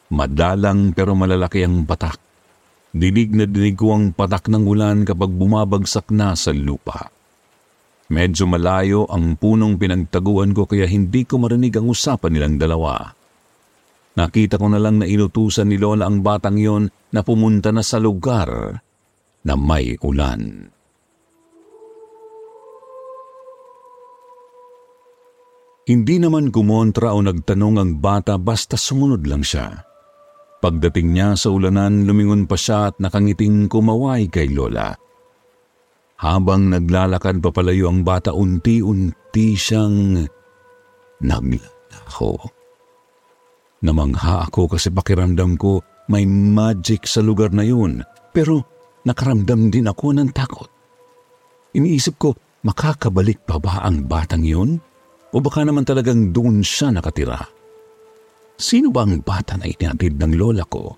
Madalang 0.09 0.93
pero 0.97 1.13
malalaki 1.13 1.61
ang 1.61 1.85
patak. 1.85 2.17
Dinig 2.93 3.33
na 3.33 3.45
dinig 3.45 3.77
ko 3.77 3.93
ang 3.93 4.13
patak 4.13 4.49
ng 4.49 4.65
ulan 4.65 5.05
kapag 5.05 5.29
bumabagsak 5.33 6.09
na 6.13 6.33
sa 6.33 6.49
lupa. 6.53 7.09
Medyo 8.13 8.45
malayo 8.45 9.09
ang 9.09 9.33
punong 9.41 9.81
pinagtaguan 9.81 10.53
ko 10.53 10.69
kaya 10.69 10.85
hindi 10.85 11.25
ko 11.25 11.41
marinig 11.41 11.73
ang 11.81 11.89
usapan 11.89 12.37
nilang 12.37 12.61
dalawa. 12.61 13.09
Nakita 14.13 14.61
ko 14.61 14.69
na 14.69 14.77
lang 14.77 15.01
na 15.01 15.09
inutusan 15.09 15.73
ni 15.73 15.81
Lola 15.81 16.05
ang 16.05 16.21
batang 16.21 16.61
yon 16.61 16.85
na 17.09 17.25
pumunta 17.25 17.73
na 17.73 17.81
sa 17.81 17.97
lugar 17.97 18.77
na 19.41 19.53
may 19.57 19.97
ulan. 20.05 20.69
Hindi 25.83 26.15
naman 26.21 26.53
kumontra 26.53 27.17
o 27.17 27.19
nagtanong 27.19 27.75
ang 27.81 27.91
bata 27.97 28.37
basta 28.37 28.77
sumunod 28.77 29.25
lang 29.25 29.41
siya. 29.41 29.83
Pagdating 30.63 31.11
niya 31.11 31.35
sa 31.35 31.51
ulanan, 31.51 32.07
lumingon 32.07 32.47
pa 32.47 32.55
siya 32.55 32.93
at 32.93 32.95
nakangiting 33.01 33.67
kumaway 33.67 34.31
kay 34.31 34.47
Lola. 34.47 34.95
Habang 36.23 36.71
naglalakad 36.71 37.43
papalayo 37.43 37.91
ang 37.91 38.07
bata, 38.07 38.31
unti-unti 38.31 39.59
siyang 39.59 40.23
naglalaho. 41.19 42.31
Namangha 43.83 44.47
ako 44.47 44.71
kasi 44.71 44.87
pakiramdam 44.87 45.59
ko 45.59 45.83
may 46.07 46.23
magic 46.23 47.03
sa 47.03 47.19
lugar 47.19 47.51
na 47.51 47.67
yun, 47.67 47.99
pero 48.31 48.63
nakaramdam 49.03 49.67
din 49.67 49.91
ako 49.91 50.15
ng 50.15 50.31
takot. 50.31 50.71
Iniisip 51.75 52.15
ko, 52.15 52.31
makakabalik 52.63 53.43
pa 53.43 53.59
ba 53.59 53.83
ang 53.83 54.07
batang 54.07 54.47
yun? 54.47 54.79
O 55.35 55.43
baka 55.43 55.67
naman 55.67 55.83
talagang 55.83 56.31
doon 56.31 56.63
siya 56.63 56.95
nakatira? 56.95 57.43
Sino 58.55 58.95
ba 58.95 59.03
ang 59.03 59.19
bata 59.19 59.59
na 59.59 59.67
inatid 59.67 60.15
ng 60.15 60.39
lola 60.39 60.63
ko? 60.63 60.95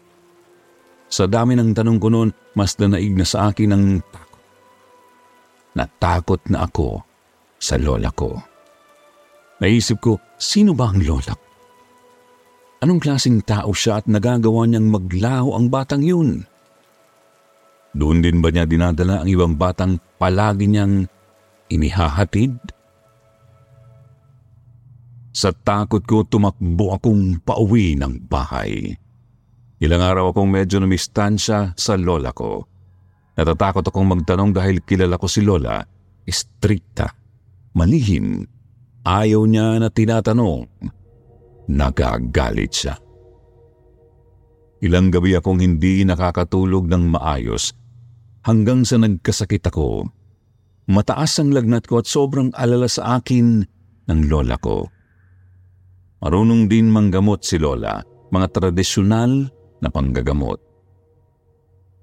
Sa 1.09 1.25
dami 1.25 1.57
ng 1.57 1.73
tanong 1.73 1.97
ko 1.97 2.13
noon, 2.13 2.29
mas 2.53 2.77
danaig 2.77 3.15
na 3.17 3.25
sa 3.25 3.49
akin 3.49 3.71
ang 3.73 3.85
Natakot 5.75 6.39
na 6.47 6.63
ako 6.63 7.03
sa 7.59 7.75
lola 7.75 8.07
ko. 8.15 8.35
Naisip 9.59 9.99
ko, 9.99 10.19
sino 10.39 10.75
ba 10.75 10.91
ang 10.91 11.03
lola? 11.03 11.35
Anong 12.83 12.99
klaseng 12.99 13.39
tao 13.43 13.71
siya 13.71 14.03
at 14.03 14.05
nagagawa 14.07 14.67
niyang 14.67 14.91
maglaho 14.91 15.55
ang 15.55 15.71
batang 15.71 16.03
yun? 16.03 16.43
Doon 17.95 18.19
din 18.19 18.43
ba 18.43 18.51
niya 18.51 18.67
dinadala 18.67 19.23
ang 19.23 19.29
ibang 19.31 19.55
batang 19.55 19.99
palagi 20.19 20.67
niyang 20.67 21.07
inihahatid? 21.71 22.55
Sa 25.35 25.51
takot 25.51 26.03
ko, 26.03 26.23
tumakbo 26.23 26.95
akong 26.95 27.43
pauwi 27.43 27.99
ng 27.99 28.27
bahay. 28.27 28.95
Ilang 29.83 30.03
araw 30.03 30.31
akong 30.31 30.47
medyo 30.47 30.79
numistansya 30.79 31.75
sa 31.75 31.93
lola 31.99 32.31
ko. 32.31 32.63
Natatakot 33.35 33.83
akong 33.83 34.07
magtanong 34.07 34.55
dahil 34.55 34.79
kilala 34.79 35.19
ko 35.19 35.27
si 35.27 35.43
Lola, 35.43 35.83
istrikta, 36.23 37.11
malihim, 37.75 38.47
ayaw 39.03 39.43
niya 39.43 39.75
na 39.77 39.91
tinatanong. 39.91 40.63
Nagagalit 41.67 42.71
siya. 42.71 42.95
Ilang 44.79 45.11
gabi 45.11 45.35
akong 45.35 45.59
hindi 45.59 46.07
nakakatulog 46.07 46.87
ng 46.87 47.03
maayos 47.11 47.75
hanggang 48.45 48.85
sa 48.85 49.01
nagkasakit 49.01 49.65
ako. 49.67 50.07
Mataas 50.85 51.41
ang 51.41 51.49
lagnat 51.49 51.89
ko 51.89 51.99
at 51.99 52.07
sobrang 52.07 52.53
alala 52.53 52.85
sa 52.85 53.17
akin 53.17 53.65
ng 54.05 54.19
lola 54.29 54.55
ko. 54.61 54.85
Marunong 56.21 56.69
din 56.69 56.93
manggamot 56.93 57.41
si 57.41 57.57
lola, 57.57 58.05
mga 58.29 58.47
tradisyonal 58.53 59.49
na 59.81 59.89
panggagamot. 59.89 60.61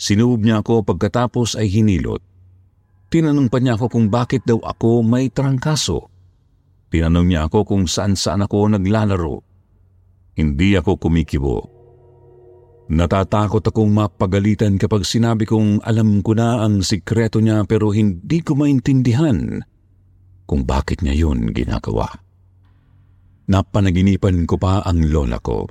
Sinuob 0.03 0.43
niya 0.43 0.67
ako 0.67 0.83
pagkatapos 0.83 1.55
ay 1.55 1.71
hinilot. 1.71 2.19
Tinanong 3.07 3.47
pa 3.47 3.63
niya 3.63 3.79
ako 3.79 3.87
kung 3.87 4.11
bakit 4.11 4.43
daw 4.43 4.59
ako 4.59 5.07
may 5.07 5.31
trangkaso. 5.31 6.11
Tinanong 6.91 7.31
niya 7.31 7.47
ako 7.47 7.63
kung 7.63 7.87
saan-saan 7.87 8.43
ako 8.43 8.75
naglalaro. 8.75 9.47
Hindi 10.35 10.75
ako 10.75 10.99
kumikibo. 10.99 11.57
Natatakot 12.91 13.63
akong 13.63 13.95
mapagalitan 13.95 14.75
kapag 14.75 15.07
sinabi 15.07 15.47
kong 15.47 15.87
alam 15.87 16.19
ko 16.19 16.35
na 16.35 16.67
ang 16.67 16.83
sikreto 16.83 17.39
niya 17.39 17.63
pero 17.63 17.95
hindi 17.95 18.43
ko 18.43 18.59
maintindihan 18.59 19.63
kung 20.51 20.67
bakit 20.67 20.99
niya 21.07 21.15
yun 21.15 21.55
ginagawa. 21.55 22.11
Napanaginipan 23.47 24.51
ko 24.51 24.59
pa 24.59 24.83
ang 24.83 24.99
lola 25.07 25.39
ko. 25.39 25.71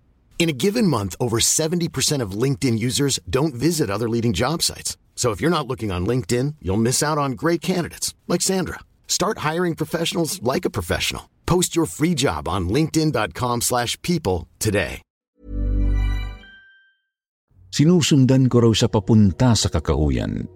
In 0.41 0.49
a 0.49 0.57
given 0.57 0.89
month, 0.89 1.13
over 1.21 1.37
70% 1.37 1.85
of 2.17 2.33
LinkedIn 2.33 2.73
users 2.73 3.21
don't 3.29 3.53
visit 3.53 3.93
other 3.93 4.09
leading 4.09 4.33
job 4.33 4.65
sites. 4.65 4.97
So 5.13 5.29
if 5.29 5.37
you're 5.37 5.53
not 5.53 5.69
looking 5.69 5.93
on 5.93 6.09
LinkedIn, 6.09 6.57
you'll 6.65 6.81
miss 6.81 7.05
out 7.05 7.21
on 7.21 7.37
great 7.37 7.61
candidates 7.61 8.17
like 8.25 8.41
Sandra. 8.41 8.81
Start 9.05 9.45
hiring 9.45 9.77
professionals 9.77 10.41
like 10.41 10.65
a 10.65 10.73
professional. 10.73 11.29
Post 11.45 11.77
your 11.77 11.85
free 11.85 12.17
job 12.17 12.49
on 12.49 12.73
linkedin.com/people 12.73 14.49
today. 14.57 15.05
Sinusundan 17.69 18.49
ko 18.49 18.65
raw 18.65 18.73
siya 18.73 18.89
papunta 18.89 19.53
sa 19.53 19.69
kakauyan. 19.69 20.49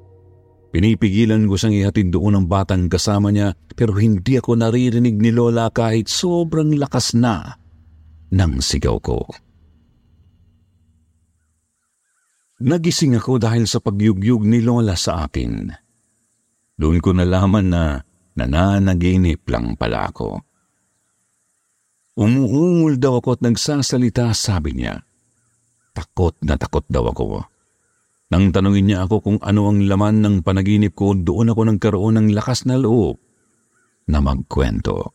Pinipigilan 0.74 1.46
ko 1.46 1.62
siyang 1.62 1.78
ihatid 1.78 2.10
doon 2.10 2.42
ang 2.42 2.50
batang 2.50 2.90
kasama 2.90 3.30
niya 3.30 3.54
pero 3.78 3.94
hindi 4.02 4.42
ako 4.42 4.58
naririnig 4.58 5.22
ni 5.22 5.30
Lola 5.30 5.70
kahit 5.70 6.10
sobrang 6.10 6.74
lakas 6.74 7.14
na 7.14 7.62
ng 8.34 8.66
sigaw 8.66 8.98
ko. 8.98 9.45
Nagising 12.56 13.20
ako 13.20 13.36
dahil 13.36 13.68
sa 13.68 13.84
pagyugyug 13.84 14.48
ni 14.48 14.64
Lola 14.64 14.96
sa 14.96 15.28
akin. 15.28 15.68
Doon 16.80 17.04
ko 17.04 17.12
nalaman 17.12 17.68
na 17.68 17.84
nananaginip 18.36 19.44
lang 19.52 19.76
pala 19.76 20.08
ako. 20.08 20.40
Umuungol 22.16 22.96
daw 22.96 23.20
ako 23.20 23.40
at 23.40 23.42
nagsasalita, 23.44 24.32
sabi 24.32 24.72
niya. 24.72 25.04
Takot 25.92 26.40
na 26.48 26.56
takot 26.56 26.88
daw 26.88 27.12
ako. 27.12 27.44
Nang 28.32 28.56
tanungin 28.56 28.88
niya 28.88 29.04
ako 29.04 29.16
kung 29.20 29.40
ano 29.44 29.68
ang 29.68 29.84
laman 29.84 30.24
ng 30.24 30.36
panaginip 30.40 30.96
ko, 30.96 31.12
doon 31.12 31.52
ako 31.52 31.62
nagkaroon 31.68 32.16
ng 32.20 32.28
lakas 32.32 32.64
na 32.64 32.80
loob 32.80 33.20
na 34.08 34.24
magkwento. 34.24 35.12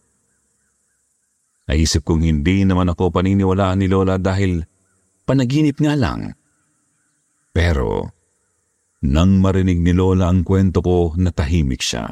Naisip 1.72 2.04
kong 2.04 2.20
hindi 2.20 2.68
naman 2.68 2.92
ako 2.92 3.08
paniniwalaan 3.08 3.80
ni 3.80 3.86
Lola 3.88 4.20
dahil 4.20 4.60
panaginip 5.24 5.80
nga 5.80 5.96
lang. 5.96 6.36
Pero, 7.60 8.08
nang 9.04 9.36
marinig 9.36 9.84
ni 9.84 9.92
Lola 9.92 10.32
ang 10.32 10.48
kwento 10.48 10.80
ko, 10.80 11.12
natahimik 11.20 11.84
siya. 11.84 12.08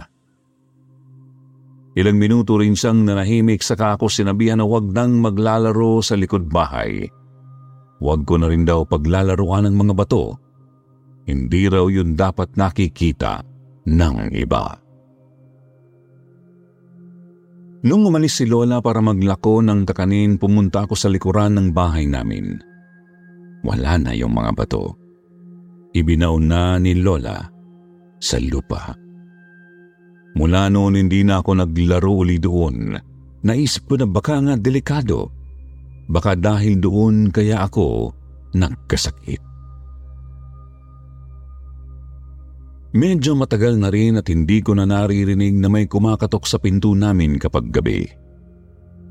Ilang 1.97 2.21
minuto 2.21 2.61
rin 2.61 2.77
siyang 2.77 3.09
nanahimik 3.09 3.65
saka 3.65 3.97
ako 3.97 4.13
sinabihan 4.13 4.61
na 4.61 4.69
huwag 4.69 4.93
nang 4.93 5.25
maglalaro 5.25 6.05
sa 6.05 6.21
likod 6.21 6.53
bahay. 6.53 7.09
Huwag 7.97 8.29
ko 8.29 8.37
na 8.37 8.53
rin 8.53 8.69
daw 8.69 8.85
paglalaroan 8.85 9.73
ng 9.73 9.77
mga 9.89 9.95
bato. 9.97 10.37
Hindi 11.25 11.65
raw 11.73 11.89
yun 11.89 12.13
dapat 12.13 12.53
nakikita 12.53 13.41
ng 13.89 14.17
iba. 14.37 14.77
Nung 17.89 18.05
umalis 18.05 18.37
si 18.37 18.45
Lola 18.45 18.85
para 18.85 19.01
maglako 19.01 19.65
ng 19.65 19.89
kakanin, 19.89 20.37
pumunta 20.37 20.85
ako 20.85 20.93
sa 20.93 21.09
likuran 21.09 21.57
ng 21.57 21.67
bahay 21.73 22.05
namin. 22.05 22.61
Wala 23.65 23.97
na 23.97 24.13
yung 24.13 24.37
mga 24.37 24.53
bato 24.53 25.08
ibinaw 25.93 26.35
na 26.41 26.77
ni 26.77 26.97
Lola 26.99 27.45
sa 28.19 28.37
lupa. 28.43 28.95
Mula 30.39 30.71
noon 30.71 30.95
hindi 30.95 31.27
na 31.27 31.43
ako 31.43 31.51
naglaro 31.65 32.13
uli 32.23 32.39
doon. 32.39 32.95
Naisip 33.43 33.91
ko 33.91 33.95
na 33.99 34.07
baka 34.07 34.39
nga 34.39 34.55
delikado. 34.55 35.31
Baka 36.09 36.39
dahil 36.39 36.79
doon 36.79 37.35
kaya 37.35 37.65
ako 37.65 38.15
nagkasakit. 38.55 39.43
Medyo 42.89 43.37
matagal 43.37 43.77
na 43.77 43.93
rin 43.93 44.17
at 44.17 44.33
hindi 44.33 44.65
ko 44.65 44.73
na 44.73 44.89
naririnig 44.89 45.61
na 45.61 45.69
may 45.69 45.85
kumakatok 45.85 46.49
sa 46.49 46.57
pinto 46.57 46.97
namin 46.97 47.37
kapag 47.37 47.69
gabi. 47.69 48.09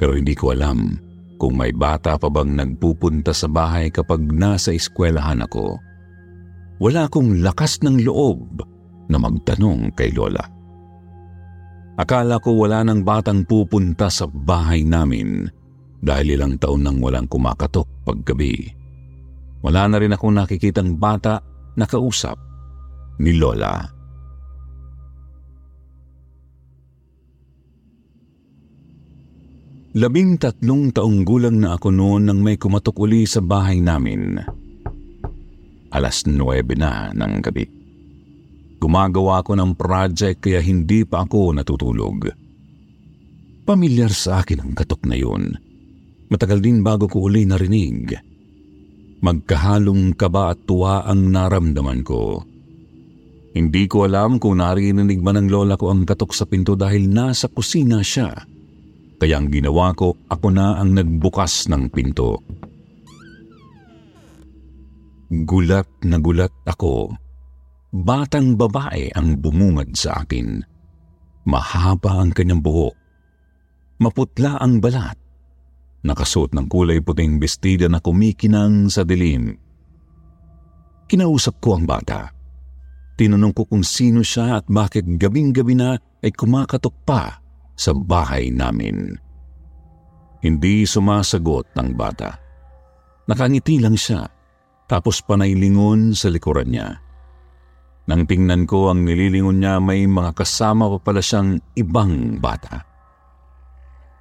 Pero 0.01 0.17
hindi 0.17 0.33
ko 0.33 0.49
alam 0.49 0.97
kung 1.37 1.53
may 1.53 1.69
bata 1.69 2.17
pa 2.17 2.27
bang 2.27 2.57
nagpupunta 2.57 3.29
sa 3.37 3.45
bahay 3.45 3.93
kapag 3.93 4.25
nasa 4.33 4.73
eskwelahan 4.73 5.45
ako. 5.45 5.77
Wala 6.77 7.09
akong 7.09 7.41
lakas 7.41 7.81
ng 7.81 8.05
loob 8.05 8.61
na 9.09 9.17
magtanong 9.17 9.97
kay 9.97 10.13
Lola. 10.13 10.45
Akala 11.97 12.37
ko 12.37 12.53
wala 12.53 12.85
nang 12.85 13.01
batang 13.01 13.41
pupunta 13.41 14.05
sa 14.13 14.29
bahay 14.29 14.85
namin 14.85 15.49
dahil 15.97 16.37
ilang 16.37 16.61
taon 16.61 16.85
nang 16.85 17.01
walang 17.01 17.25
kumakatok 17.25 17.89
paggabi. 18.05 18.69
Wala 19.65 19.89
na 19.89 19.97
rin 19.97 20.13
akong 20.13 20.37
nakikitang 20.37 21.01
bata 21.01 21.41
na 21.73 21.89
kausap 21.89 22.37
ni 23.17 23.33
Lola. 23.33 23.81
Labing 29.97 30.37
tatlong 30.37 30.93
taong 30.93 31.25
gulang 31.25 31.57
na 31.57 31.73
ako 31.73 31.89
noon 31.89 32.29
nang 32.29 32.45
may 32.45 32.53
kumatok 32.61 33.01
uli 33.01 33.25
sa 33.25 33.41
bahay 33.41 33.81
namin. 33.81 34.37
Alas 35.97 36.29
9 36.29 36.77
na 36.77 37.09
ng 37.09 37.33
gabi. 37.41 37.65
Gumagawa 38.77 39.41
ako 39.41 39.57
ng 39.57 39.73
project 39.73 40.45
kaya 40.45 40.61
hindi 40.61 41.01
pa 41.01 41.25
ako 41.25 41.57
natutulog. 41.57 42.29
Pamilyar 43.65 44.13
sa 44.13 44.45
akin 44.45 44.61
ang 44.61 44.71
katok 44.77 45.09
na 45.09 45.17
yun. 45.17 45.57
Matagal 46.29 46.61
din 46.61 46.85
bago 46.85 47.09
ko 47.09 47.25
uli 47.25 47.49
narinig. 47.49 48.13
Magkahalong 49.25 50.13
kaba 50.13 50.53
at 50.53 50.69
tuwa 50.69 51.01
ang 51.09 51.33
naramdaman 51.33 52.05
ko. 52.05 52.45
Hindi 53.57 53.89
ko 53.89 54.05
alam 54.05 54.37
kung 54.37 54.61
narinig 54.61 55.25
ba 55.25 55.33
ng 55.33 55.49
lola 55.49 55.73
ko 55.81 55.89
ang 55.89 56.05
katok 56.05 56.29
sa 56.29 56.45
pinto 56.45 56.77
dahil 56.77 57.09
nasa 57.09 57.49
kusina 57.49 58.05
siya. 58.05 58.29
Kaya 59.17 59.41
ang 59.41 59.49
ginawa 59.49 59.97
ko, 59.97 60.13
ako 60.29 60.47
na 60.53 60.77
ang 60.77 60.93
nagbukas 60.93 61.65
ng 61.73 61.89
pinto. 61.89 62.45
Gulat 65.27 66.07
na 66.07 66.23
gulat 66.23 66.55
ako. 66.63 67.11
Batang 67.91 68.55
babae 68.55 69.11
ang 69.11 69.35
bumungad 69.35 69.91
sa 69.91 70.23
akin. 70.23 70.63
Mahaba 71.43 72.23
ang 72.23 72.31
kanyang 72.31 72.63
buhok. 72.63 72.95
Maputla 73.99 74.55
ang 74.55 74.79
balat. 74.79 75.19
Nakasuot 76.07 76.55
ng 76.55 76.71
kulay 76.71 77.03
puting 77.03 77.43
bestida 77.43 77.91
na 77.91 77.99
kumikinang 77.99 78.87
sa 78.87 79.03
dilim. 79.03 79.51
Kinausap 81.11 81.59
ko 81.59 81.75
ang 81.75 81.83
bata. 81.83 82.31
Tinanong 83.19 83.51
ko 83.51 83.67
kung 83.67 83.83
sino 83.83 84.23
siya 84.23 84.63
at 84.63 84.65
bakit 84.71 85.03
gabing-gabi 85.03 85.75
na 85.75 85.99
ay 86.23 86.31
kumakatok 86.31 86.95
pa 87.03 87.43
sa 87.75 87.91
bahay 87.91 88.47
namin. 88.47 89.11
Hindi 90.39 90.87
sumasagot 90.87 91.75
ng 91.75 91.89
bata. 91.97 92.31
Nakangiti 93.27 93.81
lang 93.83 93.99
siya 93.99 94.36
tapos 94.87 95.19
panay 95.21 95.53
lingon 95.53 96.15
sa 96.15 96.31
likuran 96.31 96.71
niya. 96.71 97.03
Nang 98.07 98.23
tingnan 98.23 98.63
ko 98.63 98.87
ang 98.87 99.03
nililingon 99.03 99.59
niya 99.59 99.83
may 99.83 100.07
mga 100.07 100.31
kasama 100.31 100.87
pa 100.95 101.11
pala 101.11 101.19
siyang 101.19 101.59
ibang 101.75 102.39
bata. 102.39 102.87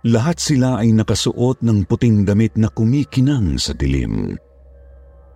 Lahat 0.07 0.38
sila 0.42 0.83
ay 0.83 0.90
nakasuot 0.90 1.62
ng 1.62 1.87
puting 1.87 2.26
damit 2.26 2.59
na 2.59 2.66
kumikinang 2.70 3.59
sa 3.59 3.74
dilim. 3.74 4.35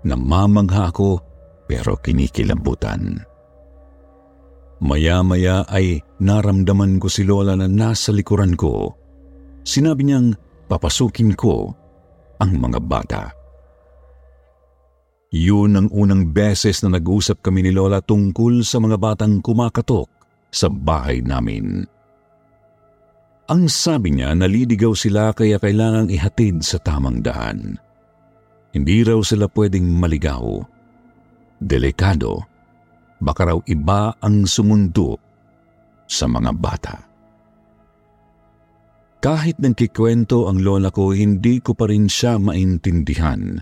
Namamangha 0.02 0.90
ako 0.90 1.22
pero 1.70 1.94
kinikilambutan. 1.98 3.22
Maya-maya 4.82 5.62
ay 5.70 6.02
naramdaman 6.18 6.98
ko 6.98 7.06
si 7.06 7.22
Lola 7.22 7.54
na 7.54 7.70
nasa 7.70 8.10
likuran 8.10 8.58
ko. 8.58 8.96
Sinabi 9.62 10.08
niyang 10.08 10.34
papasukin 10.66 11.36
ko 11.36 11.70
ang 12.40 12.52
mga 12.56 12.80
bata. 12.80 13.39
Yun 15.30 15.78
ang 15.78 15.88
unang 15.94 16.34
beses 16.34 16.82
na 16.82 16.98
nag-usap 16.98 17.38
kami 17.38 17.62
ni 17.62 17.70
Lola 17.70 18.02
tungkol 18.02 18.66
sa 18.66 18.82
mga 18.82 18.98
batang 18.98 19.38
kumakatok 19.38 20.10
sa 20.50 20.66
bahay 20.66 21.22
namin. 21.22 21.86
Ang 23.46 23.66
sabi 23.70 24.14
niya, 24.14 24.34
nalidigaw 24.34 24.94
sila 24.94 25.30
kaya 25.30 25.62
kailangang 25.62 26.10
ihatid 26.10 26.62
sa 26.66 26.82
tamang 26.82 27.22
daan. 27.22 27.78
Hindi 28.74 29.02
raw 29.06 29.18
sila 29.22 29.46
pwedeng 29.50 29.86
maligaw. 29.86 30.62
Delikado 31.58 32.46
baka 33.20 33.54
raw 33.54 33.58
iba 33.70 34.16
ang 34.18 34.46
sumundo 34.46 35.14
sa 36.10 36.26
mga 36.26 36.50
bata. 36.58 36.96
Kahit 39.20 39.60
nagkikwento 39.60 40.48
ang 40.48 40.64
lola 40.64 40.88
ko, 40.88 41.12
hindi 41.12 41.60
ko 41.60 41.76
pa 41.76 41.86
rin 41.92 42.08
siya 42.08 42.40
maintindihan. 42.40 43.60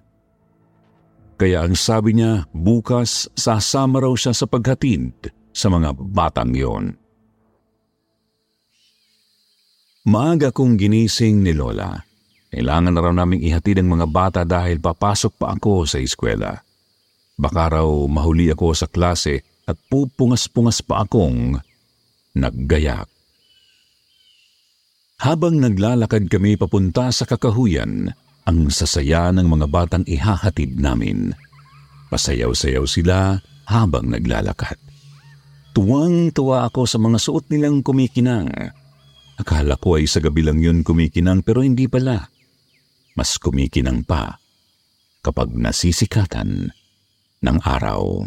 Kaya 1.38 1.62
ang 1.62 1.78
sabi 1.78 2.18
niya, 2.18 2.50
bukas 2.50 3.30
sasama 3.38 4.02
raw 4.02 4.10
siya 4.18 4.34
sa 4.34 4.50
paghatid 4.50 5.30
sa 5.54 5.70
mga 5.70 5.94
batang 5.94 6.50
yon. 6.50 6.98
Maaga 10.10 10.50
kong 10.50 10.74
ginising 10.74 11.46
ni 11.46 11.54
Lola. 11.54 11.94
Kailangan 12.50 12.90
na 12.90 13.00
raw 13.04 13.14
naming 13.14 13.44
ihatid 13.44 13.78
ang 13.78 13.92
mga 13.92 14.06
bata 14.08 14.40
dahil 14.42 14.82
papasok 14.82 15.38
pa 15.38 15.54
ako 15.54 15.86
sa 15.86 16.02
eskwela. 16.02 16.58
Baka 17.38 17.78
raw 17.78 17.86
mahuli 17.86 18.50
ako 18.50 18.74
sa 18.74 18.90
klase 18.90 19.46
at 19.68 19.78
pupungas-pungas 19.92 20.82
pa 20.82 21.06
akong 21.06 21.60
naggayak. 22.34 23.06
Habang 25.22 25.60
naglalakad 25.60 26.26
kami 26.26 26.58
papunta 26.58 27.12
sa 27.14 27.28
kakahuyan, 27.28 28.10
ang 28.48 28.72
sasaya 28.72 29.28
ng 29.36 29.44
mga 29.44 29.66
batang 29.68 30.04
ihahatid 30.08 30.80
namin. 30.80 31.36
Pasayaw-sayaw 32.08 32.88
sila 32.88 33.36
habang 33.68 34.08
naglalakad. 34.08 34.80
Tuwang-tuwa 35.76 36.64
ako 36.64 36.88
sa 36.88 36.96
mga 36.96 37.20
suot 37.20 37.52
nilang 37.52 37.84
kumikinang. 37.84 38.48
Akala 39.36 39.76
ko 39.76 40.00
ay 40.00 40.08
sa 40.08 40.24
gabi 40.24 40.40
lang 40.40 40.64
yun 40.64 40.80
kumikinang 40.80 41.44
pero 41.44 41.60
hindi 41.60 41.84
pala. 41.92 42.32
Mas 43.12 43.36
kumikinang 43.36 44.08
pa 44.08 44.40
kapag 45.20 45.52
nasisikatan 45.52 46.72
ng 47.44 47.58
araw. 47.60 48.24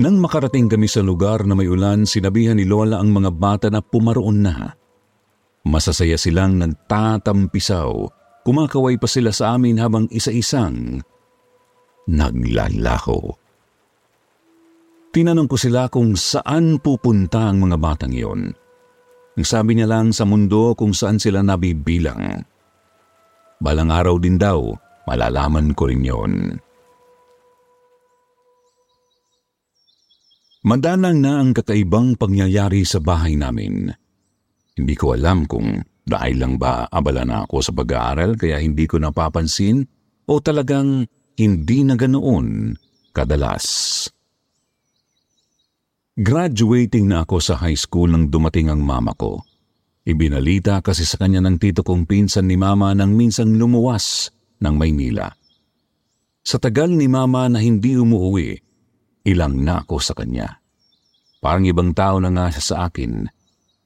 Nang 0.00 0.16
makarating 0.22 0.72
kami 0.72 0.88
sa 0.88 1.04
lugar 1.04 1.44
na 1.44 1.52
may 1.52 1.68
ulan, 1.68 2.08
sinabihan 2.08 2.56
ni 2.56 2.64
Lola 2.64 2.96
ang 2.96 3.12
mga 3.12 3.30
bata 3.36 3.68
na 3.68 3.84
pumaroon 3.84 4.40
na. 4.40 4.72
Masasaya 5.62 6.18
silang 6.18 6.58
nagtatampisaw. 6.58 7.92
Kumakaway 8.42 8.98
pa 8.98 9.06
sila 9.06 9.30
sa 9.30 9.54
amin 9.54 9.78
habang 9.78 10.10
isa-isang 10.10 10.98
naglalaho. 12.10 13.38
Tinanong 15.12 15.46
ko 15.46 15.56
sila 15.60 15.86
kung 15.92 16.16
saan 16.18 16.80
pupunta 16.82 17.46
ang 17.46 17.62
mga 17.62 17.76
batang 17.78 18.10
iyon. 18.16 18.50
Ang 19.38 19.46
sabi 19.46 19.76
niya 19.76 19.86
lang 19.86 20.10
sa 20.10 20.26
mundo 20.26 20.74
kung 20.74 20.96
saan 20.96 21.22
sila 21.22 21.44
nabibilang. 21.44 22.42
Balang 23.62 23.90
araw 23.94 24.18
din 24.18 24.40
daw, 24.40 24.74
malalaman 25.06 25.76
ko 25.76 25.86
rin 25.86 26.02
yon. 26.02 26.34
Madalang 30.62 31.18
na 31.22 31.42
ang 31.42 31.54
kakaibang 31.54 32.14
pangyayari 32.18 32.86
sa 32.86 32.98
bahay 33.02 33.34
namin. 33.34 33.90
Hindi 34.76 34.94
ko 34.96 35.12
alam 35.12 35.44
kung 35.44 35.80
dahil 36.02 36.36
lang 36.42 36.54
ba 36.58 36.88
abala 36.90 37.22
na 37.22 37.46
ako 37.46 37.56
sa 37.62 37.72
pag-aaral 37.76 38.34
kaya 38.34 38.58
hindi 38.58 38.90
ko 38.90 38.98
napapansin 38.98 39.86
o 40.26 40.32
talagang 40.42 41.06
hindi 41.38 41.78
na 41.86 41.94
ganoon 41.94 42.74
kadalas. 43.14 44.08
Graduating 46.12 47.08
na 47.08 47.24
ako 47.24 47.36
sa 47.40 47.56
high 47.56 47.78
school 47.78 48.12
nang 48.12 48.28
dumating 48.28 48.68
ang 48.68 48.84
mama 48.84 49.16
ko. 49.16 49.40
Ibinalita 50.02 50.82
kasi 50.82 51.06
sa 51.06 51.16
kanya 51.16 51.40
ng 51.40 51.56
tito 51.62 51.86
kong 51.86 52.04
pinsan 52.04 52.50
ni 52.50 52.58
mama 52.58 52.90
nang 52.92 53.14
minsang 53.14 53.54
lumuwas 53.54 54.28
ng 54.60 54.74
Maynila. 54.74 55.30
Sa 56.42 56.58
tagal 56.58 56.90
ni 56.90 57.06
mama 57.06 57.46
na 57.46 57.62
hindi 57.62 57.94
umuwi, 57.94 58.58
ilang 59.30 59.62
na 59.62 59.86
ako 59.86 60.02
sa 60.02 60.12
kanya. 60.12 60.58
Parang 61.38 61.62
ibang 61.62 61.94
tao 61.94 62.18
na 62.18 62.34
nga 62.34 62.50
siya 62.50 62.62
sa 62.62 62.76
akin. 62.90 63.30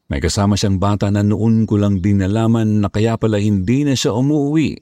May 0.07 0.23
kasama 0.23 0.55
siyang 0.55 0.79
bata 0.79 1.11
na 1.11 1.27
noon 1.27 1.67
ko 1.67 1.83
lang 1.83 1.99
din 1.99 2.23
nalaman 2.23 2.79
na 2.79 2.87
kaya 2.87 3.19
pala 3.19 3.43
hindi 3.43 3.83
na 3.83 3.99
siya 3.99 4.15
umuwi 4.15 4.79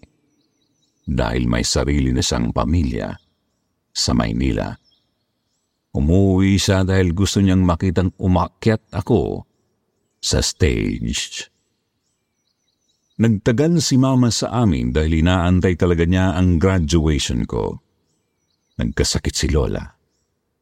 dahil 1.09 1.49
may 1.49 1.65
sarili 1.65 2.13
na 2.13 2.21
siyang 2.21 2.53
pamilya 2.53 3.17
sa 3.89 4.13
Maynila. 4.13 4.77
Umuwi 5.95 6.61
siya 6.61 6.85
dahil 6.85 7.17
gusto 7.17 7.41
niyang 7.41 7.65
makitang 7.65 8.13
umakyat 8.21 8.83
ako 8.93 9.47
sa 10.21 10.45
stage. 10.45 11.49
Nagtagal 13.15 13.79
si 13.79 13.95
mama 13.95 14.35
sa 14.35 14.51
amin 14.67 14.91
dahil 14.91 15.23
inaantay 15.23 15.79
talaga 15.79 16.03
niya 16.03 16.35
ang 16.35 16.59
graduation 16.59 17.47
ko. 17.47 17.79
Nagkasakit 18.75 19.35
si 19.39 19.47
Lola. 19.55 19.87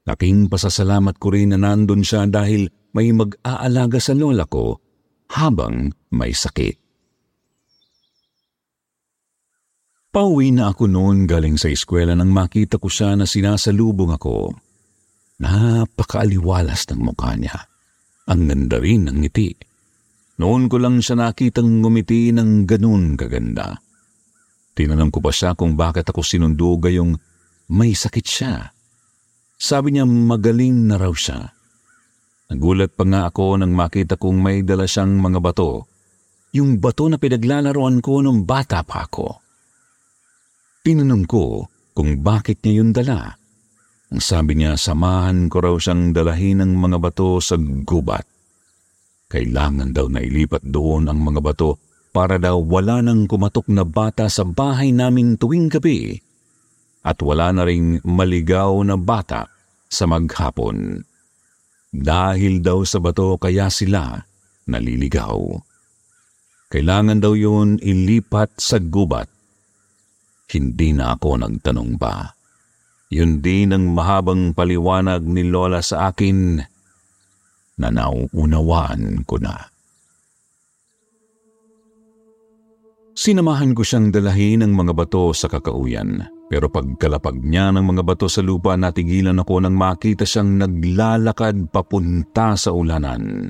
Laking 0.05 0.53
pasasalamat 0.53 1.16
ko 1.16 1.33
rin 1.33 1.57
na 1.57 1.59
nandun 1.59 2.05
siya 2.05 2.29
dahil 2.29 2.68
may 2.92 3.12
mag-aalaga 3.12 3.98
sa 4.00 4.12
lola 4.12 4.44
ko 4.48 4.81
habang 5.33 5.92
may 6.12 6.33
sakit. 6.37 6.76
Pauwi 10.12 10.52
na 10.52 10.68
ako 10.68 10.92
noon 10.92 11.24
galing 11.24 11.57
sa 11.57 11.72
eskwela 11.72 12.12
nang 12.12 12.28
makita 12.28 12.76
ko 12.76 12.92
siya 12.92 13.16
na 13.16 13.24
sinasalubong 13.24 14.12
ako. 14.12 14.52
Napakaaliwalas 15.40 16.85
ng 16.92 17.00
mukha 17.00 17.33
niya. 17.33 17.57
Ang 18.28 18.44
ganda 18.44 18.76
rin 18.76 19.09
ng 19.09 19.24
ngiti. 19.24 19.57
Noon 20.37 20.68
ko 20.68 20.76
lang 20.76 21.00
siya 21.00 21.16
nakitang 21.16 21.81
ngumiti 21.81 22.28
ng 22.28 22.68
ganun 22.68 23.16
kaganda. 23.16 23.81
Tinanong 24.76 25.09
ko 25.09 25.24
pa 25.24 25.33
siya 25.33 25.57
kung 25.57 25.81
bakit 25.81 26.05
ako 26.05 26.20
sinundo 26.20 26.76
gayong 26.76 27.16
may 27.72 27.96
sakit 27.96 28.26
siya. 28.28 28.68
Sabi 29.57 29.96
niya 29.96 30.05
magaling 30.05 30.92
na 30.92 31.00
raw 31.00 31.12
siya. 31.16 31.57
Nagulat 32.50 32.96
pa 32.96 33.05
nga 33.07 33.31
ako 33.31 33.62
nang 33.62 33.76
makita 33.76 34.18
kong 34.18 34.42
may 34.42 34.64
dala 34.66 34.88
siyang 34.88 35.20
mga 35.20 35.38
bato. 35.38 35.87
Yung 36.57 36.83
bato 36.83 37.07
na 37.07 37.20
pinaglalaroan 37.20 38.02
ko 38.02 38.24
nung 38.24 38.42
bata 38.42 38.83
pa 38.83 39.07
ako. 39.07 39.38
Tinanong 40.83 41.24
ko 41.31 41.70
kung 41.94 42.18
bakit 42.24 42.64
niya 42.64 42.83
yun 42.83 42.90
dala. 42.90 43.38
Ang 44.12 44.20
sabi 44.20 44.59
niya, 44.59 44.76
samahan 44.76 45.48
ko 45.48 45.62
raw 45.64 45.74
siyang 45.78 46.12
dalahin 46.12 46.61
ng 46.61 46.72
mga 46.76 46.98
bato 47.00 47.40
sa 47.40 47.57
gubat. 47.57 48.28
Kailangan 49.33 49.96
daw 49.96 50.12
na 50.12 50.20
ilipat 50.20 50.61
doon 50.66 51.09
ang 51.09 51.16
mga 51.16 51.40
bato 51.40 51.81
para 52.12 52.37
daw 52.37 52.61
wala 52.61 53.00
nang 53.00 53.24
kumatok 53.24 53.72
na 53.72 53.88
bata 53.88 54.28
sa 54.28 54.44
bahay 54.44 54.92
namin 54.92 55.40
tuwing 55.40 55.72
gabi 55.72 56.20
at 57.02 57.18
wala 57.24 57.50
na 57.50 57.66
ring 57.66 57.98
maligaw 58.05 58.76
na 58.85 59.00
bata 59.00 59.50
sa 59.90 60.05
maghapon. 60.07 61.02
Dahil 61.92 62.64
daw 62.64 62.81
sa 62.88 62.98
bato 63.05 63.37
kaya 63.37 63.68
sila 63.68 64.16
naliligaw. 64.64 65.61
Kailangan 66.72 67.20
daw 67.20 67.37
yun 67.37 67.76
ilipat 67.85 68.57
sa 68.57 68.81
gubat. 68.81 69.28
Hindi 70.48 70.96
na 70.96 71.12
ako 71.12 71.44
nagtanong 71.44 72.00
pa. 72.00 72.33
Yun 73.12 73.44
din 73.44 73.76
ang 73.76 73.92
mahabang 73.92 74.57
paliwanag 74.57 75.20
ni 75.20 75.44
Lola 75.44 75.85
sa 75.85 76.09
akin 76.09 76.64
na 77.76 77.88
nauunawaan 77.92 79.28
ko 79.28 79.37
na. 79.37 79.52
Sinamahan 83.12 83.76
ko 83.76 83.85
siyang 83.85 84.09
dalahin 84.09 84.64
ng 84.64 84.72
mga 84.72 84.92
bato 84.96 85.37
sa 85.37 85.44
kakauyan. 85.52 86.24
Pero 86.53 86.69
pagkalapag 86.69 87.41
niya 87.41 87.73
ng 87.73 87.81
mga 87.81 88.05
bato 88.05 88.29
sa 88.29 88.45
lupa, 88.45 88.77
natigilan 88.77 89.41
ako 89.41 89.65
nang 89.65 89.73
makita 89.73 90.29
siyang 90.29 90.61
naglalakad 90.61 91.73
papunta 91.73 92.53
sa 92.61 92.77
ulanan. 92.77 93.49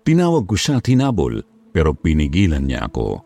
Tinawag 0.00 0.48
ko 0.48 0.56
siya 0.56 0.80
tinabol, 0.80 1.44
pero 1.68 1.92
pinigilan 1.92 2.64
niya 2.64 2.88
ako. 2.88 3.20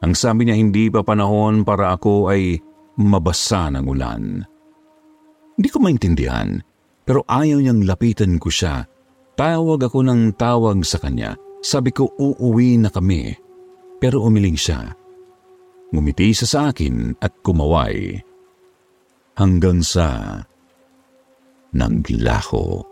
Ang 0.00 0.16
sabi 0.16 0.48
niya 0.48 0.56
hindi 0.56 0.88
pa 0.88 1.04
panahon 1.04 1.60
para 1.60 1.92
ako 1.92 2.32
ay 2.32 2.56
mabasa 2.96 3.68
ng 3.68 3.84
ulan. 3.84 4.48
Hindi 5.60 5.68
ko 5.68 5.76
maintindihan, 5.84 6.56
pero 7.04 7.20
ayaw 7.28 7.60
niyang 7.60 7.84
lapitan 7.84 8.40
ko 8.40 8.48
siya. 8.48 8.88
Tawag 9.36 9.92
ako 9.92 10.08
ng 10.08 10.40
tawag 10.40 10.80
sa 10.88 10.96
kanya. 11.04 11.36
Sabi 11.60 11.92
ko 11.92 12.08
uuwi 12.16 12.80
na 12.80 12.88
kami, 12.88 13.36
pero 14.00 14.24
umiling 14.24 14.56
siya. 14.56 14.96
Ngumiti 15.90 16.30
siya 16.30 16.46
sa 16.46 16.60
akin 16.70 17.18
at 17.18 17.34
kumaway. 17.42 18.14
Hanggang 19.34 19.82
sa 19.82 20.38
naglaho. 21.74 22.86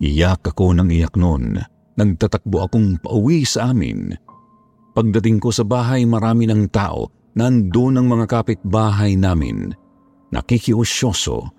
Iyak 0.00 0.50
ako 0.50 0.74
ng 0.80 0.88
iyak 0.90 1.14
noon. 1.14 1.60
Nagtatakbo 1.94 2.64
akong 2.64 2.98
pauwi 3.04 3.44
sa 3.44 3.70
amin. 3.70 4.16
Pagdating 4.96 5.38
ko 5.38 5.52
sa 5.52 5.62
bahay, 5.62 6.08
marami 6.08 6.48
ng 6.48 6.72
tao. 6.72 7.12
Nandun 7.36 8.00
ang 8.00 8.08
mga 8.08 8.26
kapitbahay 8.26 9.14
namin. 9.14 9.70
Nakikiusyoso. 10.32 11.52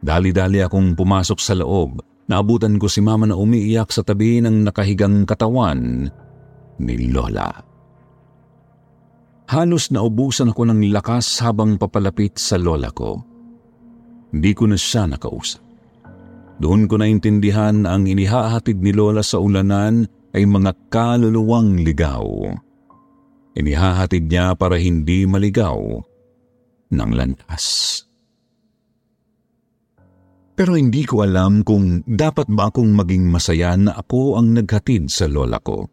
Dali-dali 0.00 0.64
akong 0.64 0.96
pumasok 0.96 1.38
sa 1.38 1.54
loob 1.54 2.15
Naabutan 2.26 2.82
ko 2.82 2.90
si 2.90 2.98
mama 2.98 3.30
na 3.30 3.38
umiiyak 3.38 3.94
sa 3.94 4.02
tabi 4.02 4.42
ng 4.42 4.66
nakahigang 4.66 5.22
katawan 5.26 6.10
ni 6.82 6.94
Lola. 7.10 7.76
Halos 9.46 9.94
naubusan 9.94 10.50
ako 10.50 10.66
ng 10.66 10.90
lakas 10.90 11.38
habang 11.38 11.78
papalapit 11.78 12.34
sa 12.34 12.58
lola 12.58 12.90
ko. 12.90 13.22
Hindi 14.34 14.50
ko 14.58 14.66
na 14.66 14.74
siya 14.74 15.06
nakausap. 15.06 15.62
Doon 16.58 16.88
ko 16.90 16.98
naintindihan 16.98 17.84
na 17.84 17.94
ang 17.94 18.08
inihahatid 18.08 18.80
ni 18.80 18.90
Lola 18.96 19.20
sa 19.20 19.36
ulanan 19.38 20.08
ay 20.32 20.48
mga 20.48 20.88
kaluluwang 20.88 21.84
ligaw. 21.84 22.24
Inihahatid 23.56 24.28
niya 24.28 24.56
para 24.56 24.80
hindi 24.80 25.28
maligaw 25.28 25.78
ng 26.90 27.10
landas. 27.12 28.05
Pero 30.56 30.72
hindi 30.72 31.04
ko 31.04 31.20
alam 31.20 31.60
kung 31.60 32.00
dapat 32.08 32.48
ba 32.48 32.72
akong 32.72 32.96
maging 32.96 33.28
masaya 33.28 33.76
na 33.76 33.92
ako 33.92 34.40
ang 34.40 34.56
naghatid 34.56 35.12
sa 35.12 35.28
lola 35.28 35.60
ko. 35.60 35.84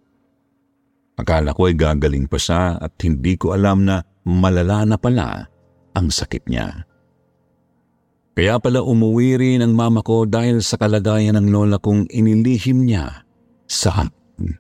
Akala 1.19 1.52
ko 1.52 1.67
ay 1.67 1.76
gagaling 1.76 2.32
pa 2.32 2.39
siya 2.39 2.80
at 2.80 2.95
hindi 3.04 3.36
ko 3.36 3.52
alam 3.52 3.84
na 3.84 3.99
malala 4.23 4.88
na 4.88 4.95
pala 4.95 5.52
ang 5.93 6.08
sakit 6.08 6.47
niya. 6.47 6.88
Kaya 8.34 8.58
pala 8.58 8.82
umuwi 8.82 9.38
rin 9.38 9.60
ang 9.62 9.78
mama 9.78 10.02
ko 10.02 10.26
dahil 10.26 10.65
sa 10.65 10.80
kalagayan 10.80 11.38
ng 11.38 11.54
lola 11.54 11.78
kong 11.78 12.10
inilihim 12.10 12.88
niya 12.88 13.28
sa 13.69 14.08
akin. 14.08 14.58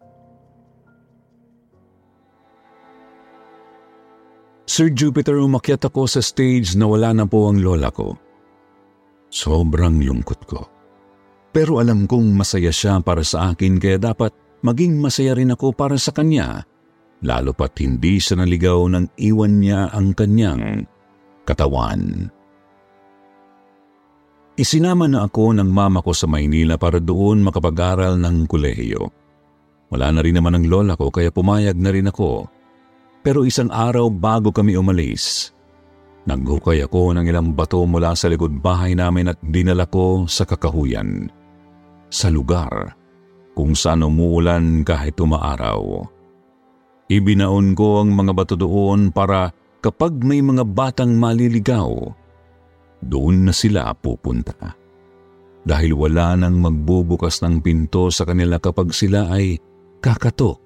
Sir 4.69 4.93
Jupiter, 4.93 5.41
umakyat 5.41 5.89
ako 5.89 6.05
sa 6.05 6.21
stage 6.21 6.77
na 6.77 6.85
wala 6.85 7.15
na 7.15 7.25
po 7.25 7.49
ang 7.49 7.63
lola 7.63 7.89
ko. 7.89 8.13
Sobrang 9.33 9.97
lungkot 9.97 10.41
ko. 10.45 10.61
Pero 11.49 11.81
alam 11.81 12.05
kong 12.05 12.37
masaya 12.37 12.69
siya 12.69 13.01
para 13.01 13.25
sa 13.25 13.49
akin 13.53 13.81
kaya 13.81 13.97
dapat 13.97 14.29
maging 14.61 15.01
masaya 15.01 15.33
rin 15.33 15.49
ako 15.49 15.73
para 15.73 15.97
sa 15.97 16.13
kanya, 16.13 16.61
lalo 17.25 17.49
pat 17.57 17.81
hindi 17.81 18.21
siya 18.21 18.45
naligaw 18.45 18.85
nang 18.85 19.09
iwan 19.17 19.57
niya 19.57 19.89
ang 19.89 20.13
kanyang 20.13 20.85
katawan. 21.49 22.29
Isinama 24.53 25.09
na 25.09 25.25
ako 25.25 25.57
ng 25.57 25.69
mama 25.69 26.05
ko 26.05 26.13
sa 26.13 26.29
Maynila 26.29 26.77
para 26.77 27.01
doon 27.01 27.41
makapag-aral 27.41 28.21
ng 28.21 28.45
kolehiyo. 28.45 29.09
Wala 29.89 30.13
na 30.13 30.21
rin 30.21 30.37
naman 30.37 30.61
ang 30.61 30.65
lola 30.69 30.93
ko 30.93 31.09
kaya 31.09 31.33
pumayag 31.33 31.73
na 31.77 31.89
rin 31.89 32.05
ako. 32.05 32.45
Pero 33.25 33.49
isang 33.49 33.73
araw 33.73 34.13
bago 34.13 34.53
kami 34.53 34.77
umalis, 34.77 35.49
naghukay 36.23 36.83
ako 36.83 37.15
ng 37.15 37.25
ilang 37.27 37.51
bato 37.51 37.83
mula 37.83 38.15
sa 38.15 38.31
likod 38.31 38.63
bahay 38.63 38.95
namin 38.95 39.31
at 39.31 39.39
dinala 39.43 39.87
ko 39.87 40.23
sa 40.27 40.47
kakahuyan. 40.47 41.27
Sa 42.13 42.29
lugar 42.29 42.95
kung 43.53 43.77
saan 43.77 44.05
umuulan 44.05 44.81
kahit 44.81 45.17
umaaraw. 45.21 46.01
Ibinaon 47.09 47.77
ko 47.77 48.01
ang 48.01 48.09
mga 48.13 48.31
bato 48.33 48.55
doon 48.57 49.13
para 49.13 49.53
kapag 49.83 50.17
may 50.25 50.41
mga 50.41 50.65
batang 50.65 51.13
maliligaw, 51.19 51.91
doon 53.03 53.49
na 53.49 53.53
sila 53.53 53.91
pupunta. 53.93 54.73
Dahil 55.63 55.95
wala 55.95 56.35
nang 56.35 56.59
magbubukas 56.59 57.39
ng 57.43 57.63
pinto 57.63 58.11
sa 58.11 58.27
kanila 58.27 58.59
kapag 58.59 58.91
sila 58.91 59.31
ay 59.31 59.55
kakatok 60.03 60.59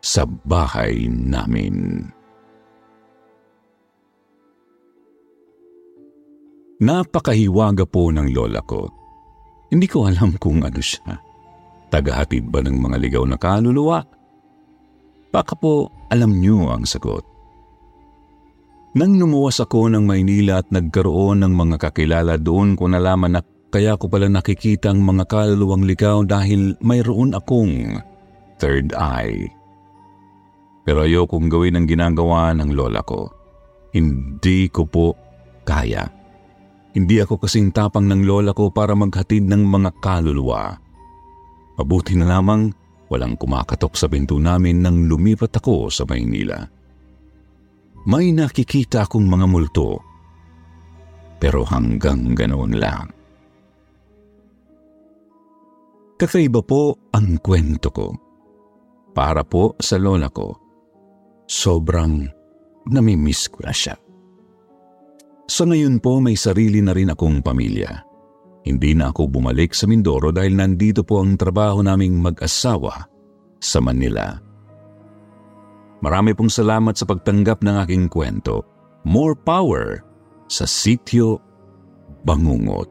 sa 0.00 0.24
bahay 0.24 1.08
namin. 1.08 2.04
Napakahiwaga 6.84 7.88
po 7.88 8.12
ng 8.12 8.28
lola 8.36 8.60
ko. 8.60 8.84
Hindi 9.72 9.88
ko 9.88 10.04
alam 10.04 10.36
kung 10.36 10.60
ano 10.60 10.76
siya. 10.84 11.16
Tagahatid 11.88 12.52
ba 12.52 12.60
ng 12.60 12.76
mga 12.76 12.96
ligaw 13.00 13.24
na 13.24 13.40
kaluluwa? 13.40 14.04
Baka 15.32 15.56
po 15.56 15.88
alam 16.12 16.36
niyo 16.36 16.68
ang 16.68 16.84
sagot. 16.84 17.24
Nang 18.94 19.16
lumuwas 19.18 19.58
ako 19.58 19.90
ng 19.90 20.04
Maynila 20.06 20.62
at 20.62 20.70
nagkaroon 20.70 21.42
ng 21.42 21.50
mga 21.56 21.76
kakilala 21.88 22.38
doon 22.38 22.78
ko 22.78 22.86
nalaman 22.86 23.34
na 23.34 23.42
kaya 23.74 23.98
ko 23.98 24.06
pala 24.06 24.30
nakikita 24.30 24.94
ang 24.94 25.02
mga 25.02 25.26
kaluluwang 25.26 25.82
ligaw 25.82 26.22
dahil 26.22 26.78
mayroon 26.78 27.34
akong 27.34 27.98
third 28.62 28.94
eye. 28.94 29.50
Pero 30.86 31.02
ayokong 31.02 31.50
gawin 31.50 31.80
ang 31.80 31.86
ginagawa 31.90 32.54
ng 32.54 32.70
lola 32.70 33.02
ko. 33.02 33.32
Hindi 33.90 34.70
ko 34.70 34.86
po 34.86 35.06
kaya. 35.66 36.23
Hindi 36.94 37.18
ako 37.18 37.42
kasing 37.42 37.74
tapang 37.74 38.06
ng 38.06 38.22
lola 38.22 38.54
ko 38.54 38.70
para 38.70 38.94
maghatid 38.94 39.50
ng 39.50 39.62
mga 39.66 39.90
kaluluwa. 39.98 40.78
Mabuti 41.74 42.14
na 42.14 42.38
lamang 42.38 42.70
walang 43.10 43.34
kumakatok 43.34 43.98
sa 43.98 44.06
pinto 44.06 44.38
namin 44.38 44.78
nang 44.78 45.10
lumipat 45.10 45.58
ako 45.58 45.90
sa 45.90 46.06
Maynila 46.06 46.84
may 48.04 48.36
nakikita 48.36 49.08
akong 49.08 49.24
mga 49.24 49.46
multo. 49.48 49.96
Pero 51.40 51.64
hanggang 51.64 52.36
ganoon 52.36 52.72
lang. 52.76 53.08
Kakaiba 56.20 56.60
po 56.60 57.10
ang 57.16 57.40
kwento 57.40 57.88
ko. 57.90 58.08
Para 59.16 59.42
po 59.44 59.72
sa 59.80 59.96
lola 59.96 60.28
ko, 60.28 60.52
sobrang 61.48 62.28
namimiss 62.92 63.48
ko 63.48 63.64
na 63.64 63.72
siya. 63.72 63.96
Sa 65.54 65.62
ngayon 65.62 66.02
po 66.02 66.18
may 66.18 66.34
sarili 66.34 66.82
na 66.82 66.90
rin 66.90 67.14
akong 67.14 67.38
pamilya. 67.38 68.02
Hindi 68.66 68.90
na 68.98 69.14
ako 69.14 69.38
bumalik 69.38 69.70
sa 69.70 69.86
Mindoro 69.86 70.34
dahil 70.34 70.58
nandito 70.58 71.06
po 71.06 71.22
ang 71.22 71.38
trabaho 71.38 71.78
naming 71.78 72.18
mag-asawa 72.18 73.06
sa 73.62 73.78
Manila. 73.78 74.34
Marami 76.02 76.34
pong 76.34 76.50
salamat 76.50 76.98
sa 76.98 77.06
pagtanggap 77.06 77.62
ng 77.62 77.76
aking 77.86 78.10
kwento. 78.10 78.66
More 79.06 79.38
power 79.38 80.02
sa 80.50 80.66
sityo 80.66 81.38
Bangungot. 82.26 82.90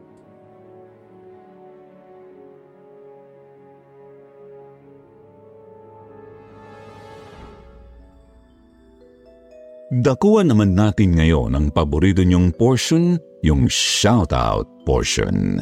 Dakuan 9.94 10.50
naman 10.50 10.74
natin 10.74 11.14
ngayon 11.22 11.54
ang 11.54 11.70
paborito 11.70 12.26
niyong 12.26 12.50
portion, 12.58 13.22
yung 13.46 13.70
shoutout 13.70 14.66
portion. 14.90 15.62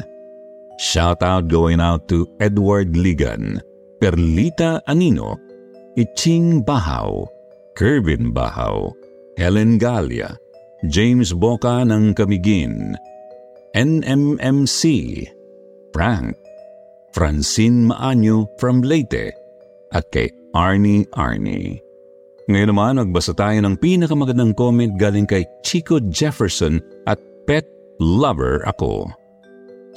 Shoutout 0.80 1.52
going 1.52 1.84
out 1.84 2.08
to 2.08 2.24
Edward 2.40 2.96
Ligan, 2.96 3.60
Perlita 4.00 4.80
Anino, 4.88 5.36
Iching 6.00 6.64
Bahaw, 6.64 7.28
Kervin 7.76 8.32
Bahaw, 8.32 8.96
Helen 9.36 9.76
Galia, 9.76 10.32
James 10.88 11.36
Boca 11.36 11.84
ng 11.84 12.16
Kamigin, 12.16 12.96
NMMC, 13.76 14.80
Frank, 15.92 16.40
Francine 17.12 17.92
Maanyo 17.92 18.48
from 18.56 18.80
Leyte, 18.80 19.36
at 19.92 20.08
kay 20.08 20.32
Arnie 20.56 21.04
Arnie. 21.12 21.91
Ngayon 22.52 22.68
naman, 22.68 23.00
nagbasa 23.00 23.32
tayo 23.32 23.56
ng 23.64 23.80
pinakamagandang 23.80 24.52
comment 24.52 24.92
galing 25.00 25.24
kay 25.24 25.48
Chico 25.64 25.96
Jefferson 26.12 26.84
at 27.08 27.16
Pet 27.48 27.64
Lover 27.96 28.60
Ako. 28.68 29.08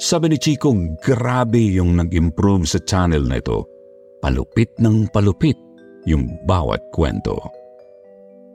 Sabi 0.00 0.32
ni 0.32 0.40
Chico, 0.40 0.72
grabe 1.04 1.60
yung 1.60 2.00
nag-improve 2.00 2.64
sa 2.64 2.80
channel 2.80 3.28
na 3.28 3.44
ito. 3.44 3.68
Palupit 4.24 4.72
ng 4.80 5.12
palupit 5.12 5.60
yung 6.08 6.32
bawat 6.48 6.80
kwento. 6.96 7.36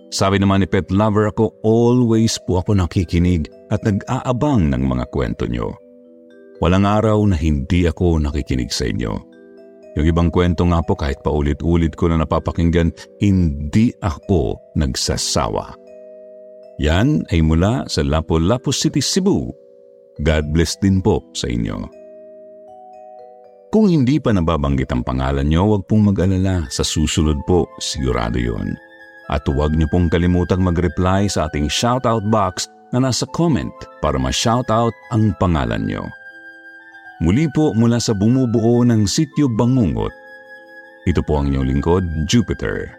Sabi 0.09 0.41
naman 0.41 0.65
ni 0.65 0.67
Pet 0.67 0.89
Lover 0.89 1.29
ako, 1.29 1.61
always 1.61 2.41
po 2.41 2.57
ako 2.57 2.81
nakikinig 2.81 3.53
at 3.69 3.85
nag-aabang 3.85 4.73
ng 4.73 4.81
mga 4.81 5.05
kwento 5.13 5.45
nyo. 5.45 5.77
Walang 6.57 6.89
araw 6.89 7.21
na 7.29 7.37
hindi 7.37 7.85
ako 7.85 8.17
nakikinig 8.17 8.73
sa 8.73 8.89
inyo. 8.89 9.30
Yung 9.99 10.07
ibang 10.07 10.29
kwento 10.31 10.63
nga 10.63 10.79
po 10.79 10.95
kahit 10.95 11.19
paulit-ulit 11.19 11.95
ko 11.99 12.07
na 12.07 12.23
napapakinggan, 12.23 12.95
hindi 13.19 13.91
ako 13.99 14.55
nagsasawa. 14.79 15.75
Yan 16.79 17.27
ay 17.29 17.43
mula 17.43 17.85
sa 17.91 18.01
Lapu-Lapu 18.01 18.71
City, 18.71 19.03
Cebu. 19.03 19.51
God 20.23 20.45
bless 20.55 20.79
din 20.79 21.03
po 21.03 21.19
sa 21.35 21.51
inyo. 21.51 22.01
Kung 23.71 23.87
hindi 23.87 24.19
pa 24.19 24.35
nababanggit 24.35 24.91
ang 24.91 25.03
pangalan 25.03 25.47
nyo, 25.47 25.63
huwag 25.63 25.87
pong 25.87 26.11
mag-alala. 26.11 26.67
Sa 26.67 26.83
susunod 26.83 27.39
po, 27.47 27.71
sigurado 27.79 28.35
yon. 28.35 28.75
At 29.31 29.47
huwag 29.47 29.71
niyo 29.79 29.87
pong 29.87 30.11
kalimutang 30.11 30.59
mag-reply 30.59 31.31
sa 31.31 31.47
ating 31.47 31.71
shoutout 31.71 32.27
box 32.27 32.67
na 32.91 32.99
nasa 32.99 33.23
comment 33.31 33.71
para 34.03 34.19
ma-shoutout 34.19 34.91
ang 35.15 35.31
pangalan 35.39 35.87
niyo. 35.87 36.03
Muli 37.21 37.45
po 37.53 37.69
mula 37.77 38.01
sa 38.01 38.17
bumubuo 38.17 38.81
ng 38.81 39.05
Sityo 39.05 39.45
Bangungot. 39.45 40.09
Ito 41.05 41.21
po 41.21 41.37
ang 41.37 41.53
inyong 41.53 41.69
lingkod, 41.69 42.03
Jupiter. 42.25 42.97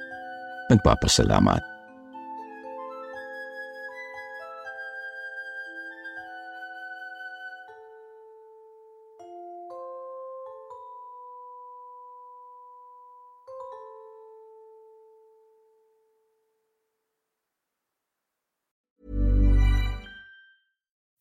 Nagpapasalamat. 0.70 1.58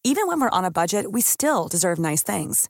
Even 0.06 0.30
when 0.30 0.38
we're 0.38 0.54
on 0.54 0.66
a 0.66 0.70
budget, 0.70 1.10
we 1.10 1.26
still 1.26 1.66
deserve 1.66 1.98
nice 1.98 2.22
things. 2.22 2.70